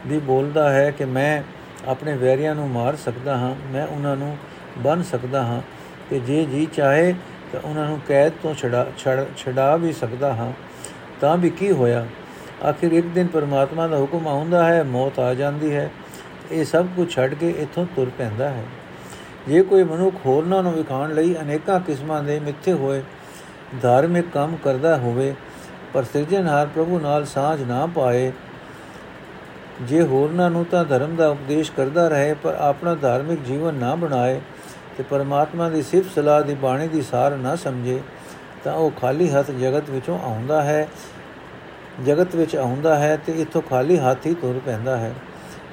ਦੀ 0.07 0.19
ਬੋਲਦਾ 0.19 0.69
ਹੈ 0.73 0.91
ਕਿ 0.91 1.05
ਮੈਂ 1.05 1.43
ਆਪਣੇ 1.87 2.13
ਵੈਰੀਆਂ 2.13 2.55
ਨੂੰ 2.55 2.69
ਮਾਰ 2.69 2.95
ਸਕਦਾ 2.95 3.37
ਹਾਂ, 3.37 3.55
ਮੈਂ 3.73 3.87
ਉਹਨਾਂ 3.87 4.15
ਨੂੰ 4.15 4.37
ਬਨ 4.77 5.03
ਸਕਦਾ 5.03 5.43
ਹਾਂ, 5.43 5.61
ਤੇ 6.09 6.19
ਜੇ 6.19 6.45
ਜੀ 6.45 6.67
ਚਾਹੇ 6.73 7.13
ਤਾਂ 7.53 7.59
ਉਹਨਾਂ 7.63 7.87
ਨੂੰ 7.87 7.99
ਕੈਦ 8.07 8.33
ਤੋਂ 8.43 8.53
ਛੜਾ 8.53 8.85
ਛੜਾ 9.37 9.75
ਵੀ 9.75 9.93
ਸਕਦਾ 9.93 10.33
ਹਾਂ। 10.33 10.51
ਤਾਂ 11.21 11.37
ਵੀ 11.37 11.49
ਕੀ 11.49 11.71
ਹੋਇਆ? 11.71 12.05
ਆਖਿਰ 12.65 12.91
ਇੱਕ 12.91 13.07
ਦਿਨ 13.07 13.27
ਪਰਮਾਤਮਾ 13.27 13.87
ਦਾ 13.87 13.97
ਹੁਕਮ 13.97 14.27
ਆਉਂਦਾ 14.27 14.63
ਹੈ, 14.65 14.83
ਮੌਤ 14.83 15.19
ਆ 15.19 15.33
ਜਾਂਦੀ 15.33 15.75
ਹੈ। 15.75 15.89
ਇਹ 16.51 16.65
ਸਭ 16.65 16.87
ਕੁਝ 16.95 17.09
ਛੱਡ 17.09 17.33
ਕੇ 17.33 17.49
ਇੱਥੋਂ 17.59 17.85
ਤੁਰ 17.95 18.11
ਪੈਂਦਾ 18.17 18.49
ਹੈ। 18.49 18.63
ਜੇ 19.47 19.61
ਕੋਈ 19.61 19.83
ਮਨੁੱਖ 19.83 20.15
ਹੋਰਨਾਂ 20.25 20.61
ਨੂੰ 20.63 20.73
ਵਿਖਾਣ 20.73 21.13
ਲਈ 21.13 21.35
ਅਨੇਕਾਂ 21.41 21.79
ਕਿਸਮਾਂ 21.79 22.21
ਦੇ 22.23 22.39
ਮਿੱਥੇ 22.39 22.73
ਹੋਏ, 22.73 23.01
ਧਾਰਮਿਕ 23.81 24.25
ਕੰਮ 24.33 24.55
ਕਰਦਾ 24.55 24.97
ਹੋਵੇ, 24.97 25.33
ਪਰ 25.93 26.03
ਸਿਰਜਣਹਾਰ 26.03 26.67
ਪ੍ਰਭੂ 26.67 26.99
ਨਾਲ 26.99 27.25
ਸਾਝ 27.25 27.61
ਨਾ 27.61 27.85
ਪਾਏ, 27.85 28.31
ਜੇ 29.81 30.01
ਹੋਰਨਾਂ 30.01 30.49
ਨੂੰ 30.49 30.65
ਤਾਂ 30.65 30.83
ਧਰਮ 30.85 31.15
ਦਾ 31.15 31.27
ਉਪਦੇਸ਼ 31.29 31.71
ਕਰਦਾ 31.71 32.07
ਰਹੇ, 32.07 32.33
ਪਰ 32.33 32.55
ਆਪਣਾ 32.59 32.95
ਧਾਰਮਿਕ 32.95 33.43
ਜੀਵਨ 33.43 33.75
ਨਾ 33.75 33.95
ਬਣਾਏ 33.95 34.39
ਤੇ 34.97 35.03
ਪਰਮਾਤਮਾ 35.03 35.69
ਦੀ 35.69 35.81
ਸਿਫਤ 35.81 36.13
ਸਲਾਹ 36.15 36.41
ਦੀ 36.41 36.53
ਬਾਣੀ 36.53 36.87
ਦੀ 36.87 37.01
ਸਾਰ 37.01 37.37
ਨਾ 37.37 37.55
ਸਮਝੇ, 37.55 37.99
ਤਾਂ 38.63 38.73
ਉਹ 38.73 38.91
ਖਾਲੀ 38.91 39.29
ਹੱਥ 39.29 39.51
ਜਗਤ 39.51 39.89
ਵਿੱਚੋਂ 39.89 40.19
ਆਉਂਦਾ 40.19 40.61
ਹੈ, 40.63 40.87
ਜਗਤ 42.05 42.35
ਵਿੱਚ 42.35 42.55
ਆਉਂਦਾ 42.55 42.95
ਹੈ 42.95 43.15
ਤੇ 43.25 43.33
ਇਥੋਂ 43.33 43.61
ਖਾਲੀ 43.61 43.97
ਹੱਥ 43.97 44.25
ਹੀ 44.25 44.33
ਤੁਰ 44.33 44.59
ਪੈਂਦਾ 44.65 44.97
ਹੈ। 44.97 45.13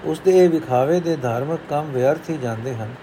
ਉਸ 0.06 0.19
ਦੇ 0.19 0.32
ਇਹ 0.38 0.49
ਵਿਖਾਵੇ 0.49 0.99
ਦੇ 0.99 1.15
ਧਾਰਮਿਕ 1.15 1.60
ਕੰਮ 1.69 1.91
ਵਿਅਰਥ 1.91 2.30
ਹੀ 2.30 2.38
ਜਾਂਦੇ 2.38 2.73
ਹਨ 2.76 2.93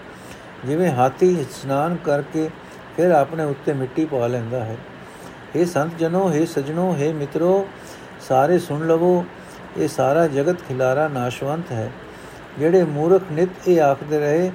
ਜਿਵੇਂ 0.65 0.91
ਹਾਥੀ 0.91 1.29
ਇਸ਼ਨਾਨ 1.41 1.95
ਕਰਕੇ 2.05 2.49
ਫਿਰ 2.97 3.11
ਆਪਣੇ 3.11 3.43
ਉੱਤੇ 3.43 3.73
ਮਿੱਟੀ 3.73 4.05
ਪਾ 4.05 4.27
ਲੈਂਦਾ 4.27 4.63
ਹੈ 4.65 4.77
हे 5.55 5.65
ਸੰਤ 5.65 5.97
ਜਨੋ 5.97 6.29
हे 6.29 6.45
ਸਜਣੋ 6.47 6.91
हे 6.93 7.13
ਮਿੱਤਰੋ 7.13 7.65
ਸਾਰੇ 8.27 8.57
ਸੁਣ 8.59 8.85
ਲਵੋ 8.87 9.23
ਇਹ 9.77 9.87
ਸਾਰਾ 9.87 10.25
ਜਗਤ 10.27 10.61
ਖਿਲਾਰਾ 10.67 11.07
ਨਾਸ਼ਵੰਤ 11.07 11.71
ਹੈ 11.71 11.91
ਜਿਹੜੇ 12.59 12.83
ਮੂਰਖ 12.85 13.31
ਨਿਤ 13.31 13.67
ਇਹ 13.67 13.81
ਆਖਦੇ 13.81 14.19
ਰਹੇ 14.19 14.51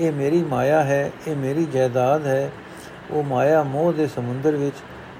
ਇਹ 0.00 0.12
ਮੇਰੀ 0.12 0.42
ਮਾਇਆ 0.44 0.82
ਹੈ 0.84 1.10
ਇਹ 1.26 1.36
ਮੇਰੀ 1.36 1.64
ਜਾਇਦਾਦ 1.64 2.26
ਹੈ 2.26 2.50
ਉਹ 3.10 3.22
ਮਾਇਆ 3.22 3.62
ਮੋਹ 3.62 3.92
ਦੇ 3.92 4.06
ਸਮੁੰਦਰ 4.06 4.56
ਵਿੱਚ 4.56 4.76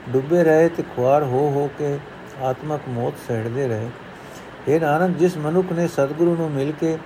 ਡੁੱਬੇ 0.09 0.43
ਰਹੇ 0.45 0.69
ਤੇ 0.69 0.83
ਖੁਆਰ 0.95 1.23
ਹੋ 1.25 1.49
ਹੋ 1.51 1.69
ਕੇ 1.79 1.99
ਆਤਮਕ 2.43 2.89
ਮੌਤ 2.89 3.15
ਸਹਿੜਦੇ 3.29 3.67
ਰਹੇ 3.69 3.89
ਇਹ 4.68 4.82
ਨਾਨਕ, 4.82 5.18
ਜਿਸ 5.18 5.38
ਮਨੁੱਖ 5.38 5.72
ਨੇ 5.72 5.88
ਸਤਿਗੁਰੂ 5.88 6.36
ਨੂੰ 6.36 6.52
ਮਿਲ 6.52 6.72
ਕੇ 6.72 6.98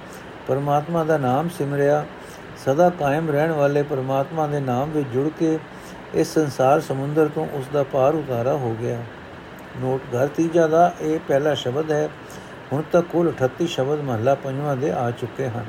ਪਰਮਾਤਮਾ 0.47 1.03
ਦਾ 1.03 1.17
ਨਾਮ 1.17 1.49
ਸਿਮਰਿਆ, 1.49 2.05
ਸਦਾ 2.65 2.89
ਕਾਇਮ 2.89 3.29
ਰਹਿਣ 3.29 3.51
ਵਾਲੇ 3.51 3.83
ਪਰਮਾਤਮਾ 3.83 4.47
ਦੇ 4.47 4.59
ਨਾਮ 4.59 4.89
ਵਿੱਚ 4.89 5.07
ਜੁੜ 5.07 5.29
ਕੇ 5.39 5.59
ਇਸ 6.13 6.33
ਸੰਸਾਰ 6.33 6.79
ਸਮੁੰਦਰ 6.79 7.29
ਤੋਂ 7.35 7.47
ਉਸ 7.53 7.65
ਦਾ 7.73 7.83
ਪਾਰ 7.83 8.15
ਉਤਾਰਾ 8.15 8.53
ਹੋ 8.53 8.75
ਗਿਆ। 8.81 8.97
ਨੋਟ, 9.81 10.01
ਘਰ 10.15 10.27
ਤੀਜਾ 10.27 10.67
ਦਾ 10.67 10.93
ਇਹ 11.01 11.19
ਪਹਿਲਾ 11.27 11.53
ਸ਼ਬਦ 11.53 11.91
ਹੈ। 11.91 12.09
ਹੁਣ 12.73 12.83
ਤੱਕ 12.91 13.07
ਕੁੱਲ 13.07 13.31
38 13.31 13.67
ਸ਼ਬਦ 13.67 13.99
ਮਹੱਲਾ 13.99 14.35
ਪੰਜਵਾਂ 14.35 14.75
ਦੇ 14.75 14.91
ਆ 14.91 15.11
ਚੁੱਕੇ 15.11 15.47
ਹਨ। 15.47 15.65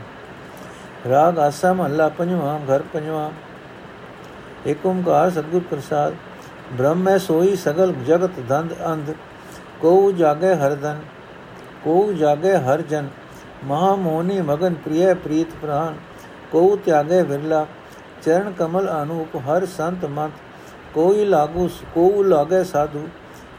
ਰਾਗ 1.08 1.38
ਆਸਾ 1.38 1.72
ਮਹੱਲਾ 1.72 2.08
ਪੰਜਵਾਂ, 2.08 2.58
ਘਰ 2.58 2.82
ਪੰਜਵਾਂ। 2.92 3.30
ਏਕ 4.66 4.86
ਓੰਕਾਰ 4.86 5.30
ਸਤਿਗੁਰ 5.30 5.62
ਪ੍ਰਸਾਦ, 5.70 6.14
ਬ੍ਰਹਮ 6.72 7.08
ਹੈ 7.08 7.18
ਸੋਈ 7.18 7.56
ਸਗਲ 7.56 7.92
ਜਗਤ 7.92 8.40
ਦੰਦ 8.40 8.74
ਅੰਧ 8.86 9.10
ਕੋ 9.80 10.12
ਜਾਗੇ 10.12 10.54
ਹਰਦਨ। 10.54 11.00
ਕੋ 11.84 12.12
ਜਾਗੇ 12.12 12.56
ਹਰ 12.58 12.82
ਜਨ 12.82 13.08
ਮਹਾ 13.64 13.94
ਮੋਹਨੀ 13.96 14.40
ਮਗਨ 14.40 14.74
ਪ੍ਰਿਯ 14.74 15.14
ਪ੍ਰੀਤ 15.14 15.54
ਪ੍ਰਾਨ 15.62 15.96
ਕੋ 16.52 16.76
ਤਿਆਗੇ 16.76 17.22
ਵਿਰਲਾ, 17.22 17.66
ਚਰਨ 18.22 18.52
ਕਮਲ 18.52 18.88
ਅਨੂਪ 18.92 19.36
ਹਰ 19.38 19.66
ਸੰਤ 19.66 20.04
ਮਤ, 20.06 20.30
ਕੋਈ 20.94 21.24
ਲਾਗੂ 21.24 21.68
ਕੋ 21.94 22.22
ਲਾਗੇ 22.22 22.62
ਸਾਧੂ, 22.64 23.06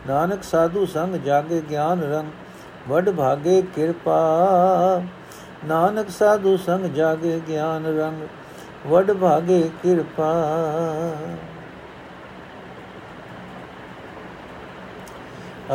ਨਾਨਕ 0.07 0.43
ਸਾਧੂ 0.43 0.85
ਸੰਗ 0.85 1.15
ਜਾਗੇ 1.15 1.61
ਗਿਆਨ 1.69 2.01
ਰੰਗ, 2.03 2.29
ਵਡ 2.87 3.09
ਭਾਗੇ 3.09 3.61
ਕਿਰਪਾ, 3.75 5.01
ਨਾਨਕ 5.65 6.09
ਸਾਧੂ 6.09 6.55
ਸੰਗ 6.57 6.85
ਜਾਗੇ 6.85 7.39
ਗਿਆਨ 7.47 7.85
ਰੰਗ, 7.97 8.27
ਵਡ 8.87 9.11
ਭਾਗੇ 9.11 9.61
ਕਿਰਪਾ। 9.83 10.33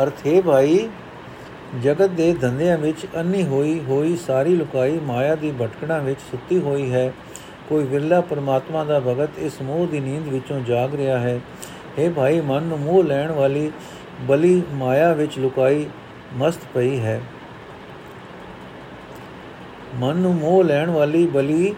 ਅਰਥੇ 0.01 0.39
ਭਾਈ 0.41 0.89
ਜਗਤ 1.83 2.09
ਦੇ 2.09 2.33
ਧੰਦਿਆਂ 2.33 2.77
ਵਿੱਚ 2.77 3.05
ਅੰਨੀ 3.19 3.43
ਹੋਈ 3.43 3.79
ਹੋਈ 3.79 4.15
ਸਾਰੀ 4.17 4.55
ਲੁਕਾਈ 4.55 4.99
ਮਾਇਆ 4.99 5.35
ਦੀ 5.35 5.51
ਭਟਕਣਾ 5.51 5.97
ਵਿੱਚ 5.97 6.19
ਸੁੱਤੀ 6.31 6.59
ਹੋਈ 6.59 6.91
ਹੈ। 6.91 7.11
ਕੋਈ 7.69 7.83
ਵਿਰਲਾ 7.83 8.21
ਪਰਮਾਤਮਾ 8.21 8.83
ਦਾ 8.83 8.99
ਭਗਤ 8.99 9.39
ਇਸ 9.39 9.61
ਮੋਹ 9.61 9.87
ਦੀ 9.87 9.99
ਨੀਂਦ 9.99 10.27
ਵਿੱਚੋਂ 10.27 10.59
ਜਾਗ 10.61 10.95
ਰਿਹਾ 10.95 11.17
ਹੈ। 11.19 11.39
اے 11.99 12.11
ਭਾਈ, 12.13 12.39
ਮਨ 12.41 12.63
ਨੂੰ 12.63 12.79
ਮੋਹ 12.79 13.03
ਲੈਣ 13.03 13.31
ਵਾਲੀ 13.31 13.71
ਬਲੀ 14.21 14.61
ਮਾਇਆ 14.73 15.13
ਵਿੱਚ 15.13 15.39
ਲੁਕਾਈ 15.39 15.85
ਮਸਤ 16.33 16.61
ਪਈ 16.73 16.99
ਹੈ। 16.99 17.21
ਮਨ 19.95 20.15
ਨੂੰ 20.15 20.35
ਮੋਹ 20.35 20.63
ਲੈਣ 20.63 20.89
ਵਾਲੀ 20.89 21.25
ਬਲੀ 21.27 21.75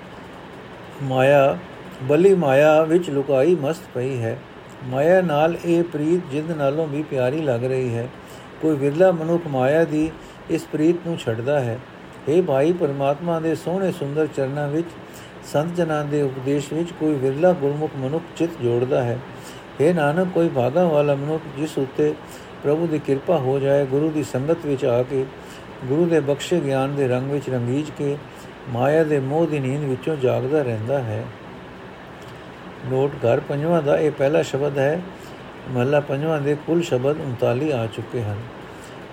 ਮਾਇਆ 1.03 1.57
ਬਲੀ 2.03 2.33
ਮਾਇਆ 2.35 2.83
ਵਿੱਚ 2.83 3.09
ਲੁਕਾਈ 3.09 3.55
ਮਸਤ 3.55 3.81
ਪਈ 3.93 4.17
ਹੈ। 4.21 4.37
ਮਾਇਆ 4.87 5.21
ਨਾਲ 5.21 5.57
ਇਹ 5.65 5.83
ਪ੍ਰੀਤ 5.83 6.31
ਜਿੰਦ 6.31 6.51
ਨਾਲੋਂ 6.51 6.87
ਵੀ 6.87 7.03
ਪਿਆਰੀ 7.03 7.41
ਲੱਗ 7.41 7.63
ਰਹੀ 7.63 7.95
ਹੈ। 7.95 8.07
ਕੋਈ 8.61 8.75
ਵਿਰਲਾ 8.75 9.11
ਮਨੁੱਖ 9.11 9.47
ਮਾਇਆ 9.47 9.83
ਦੀ 9.83 10.11
ਇਸ 10.49 10.65
ਪ੍ਰੀਤ 10.71 10.95
ਨੂੰ 11.07 11.17
ਛੱਡਦਾ 11.17 11.59
ਹੈ। 11.59 11.79
हे 12.29 12.43
ਭਾਈ, 12.43 12.73
ਪਰਮਾਤਮਾ 12.73 13.39
ਦੇ 13.39 13.55
ਸੋਹਣੇ 13.55 13.91
ਸੁੰਦਰ 13.91 14.27
ਚਰਨਾਂ 14.27 14.67
ਵਿੱਚ, 14.67 14.87
ਸੰਤ 15.53 15.75
ਜਨਾਂ 15.75 16.05
ਦੇ 16.05 16.21
ਉਪਦੇਸ਼ 16.21 16.73
ਵਿੱਚ 16.73 16.91
ਕੋਈ 16.91 17.13
ਵਿਰਲਾ 17.13 17.51
ਗੁਰਮੁਖ 17.51 17.91
ਮਨੁੱਖ 17.97 18.23
ਚਿਤ 18.37 18.49
ਜੋੜਦਾ 18.61 19.03
ਹੈ। 19.03 19.19
हे 19.81 19.95
ਨਾਨਕ, 19.95 20.27
ਕੋਈ 20.33 20.49
ਭਾਗਾ 20.49 20.87
ਵਾਲਾ 20.87 21.15
ਮਨੁੱਖ 21.15 21.43
ਜਿਸ 21.57 21.77
ਉੱਤੇ 21.77 22.13
ਪ੍ਰਭੂ 22.63 22.87
ਦੀ 22.87 22.99
ਕਿਰਪਾ 22.99 23.37
ਹੋ 23.37 23.59
ਜਾਏ, 23.59 23.85
ਗੁਰੂ 23.85 24.11
ਦੀ 24.11 24.23
ਸੰਗਤ 24.23 24.65
ਵਿੱਚ 24.65 24.85
ਆ 24.85 25.03
ਕੇ, 25.03 25.25
ਗੁਰੂ 25.85 26.05
ਦੇ 26.05 26.19
ਬਖਸ਼ੇ 26.19 26.59
ਗਿਆਨ 26.59 26.95
ਦੇ 26.95 27.07
ਰੰਗ 27.07 27.31
ਵਿੱਚ 27.31 27.49
ਰੰਗੀਜ 27.49 27.91
ਕੇ, 27.97 28.17
ਮਾਇਆ 28.69 29.03
ਦੇ 29.03 29.19
ਮੋਹ 29.19 29.47
ਦੀ 29.47 29.59
ਨੀਂਦ 29.59 29.83
ਵਿੱਚੋਂ 29.83 30.15
ਜਾਗਦਾ 30.15 30.61
ਰਹਿੰਦਾ 30.61 30.99
ਹੈ। 30.99 31.25
ਨੋਟ 32.91 33.11
ਘਰ 33.15 33.39
ਪੰਜਵਾਂ 33.39 33.81
ਦਾ 33.81 33.97
ਇਹ 33.97 34.11
ਪਹਿਲਾ 34.11 34.41
ਸ਼ਬਦ 34.41 34.77
ਹੈ 34.77 35.01
ਮਹਲਾ 35.69 35.99
ਪੰਜਵਾਂ 35.99 36.41
ਦੇ 36.41 36.55
ਕੁੱਲ 36.67 36.81
ਸ਼ਬਦ 36.81 37.15
39 37.21 37.71
ਆ 37.71 37.87
ਚੁੱਕੇ 37.87 38.23
ਹਨ। 38.23 38.39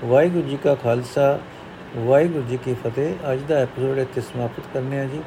ਵਾਹਿਗੁਰੂ 0.05 0.49
ਜੀ 0.49 0.57
ਕਾ 0.57 0.75
ਖਾਲਸਾ, 0.75 1.39
ਵਾਹਿਗੁਰੂ 1.97 2.43
ਜੀ 2.43 2.57
ਕੀ 2.57 2.75
ਫਤਿਹ। 2.75 3.33
ਅੱਜ 3.33 3.41
ਦਾ 3.41 3.55
ਐਪੀਸੋਡ 3.55 3.99
ਇੱਥੇ 3.99 4.21
ਸਮਾਪਤ 4.21 4.63
ਕਰਨੇ 4.75 5.01
ਆ 5.01 5.05
ਜੀ। 5.05 5.23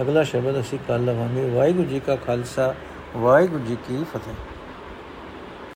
ਅਗਲਾ 0.00 0.22
ਸ਼ਬਦ 0.22 0.60
ਅਸੀਂ 0.60 0.78
ਕੱਲ 0.88 1.04
ਲਵਾਂਗੇ। 1.04 1.50
ਵਾਹਿਗੁਰੂ 1.50 1.86
ਜੀ 1.86 2.00
ਕਾ 2.00 2.16
ਖਾਲਸਾ, 2.16 2.74
ਵਾਹਿਗੁਰੂ 3.16 3.64
ਜੀ 3.64 3.76
ਕੀ 3.88 4.04
ਫਤਿਹ। 4.14 4.34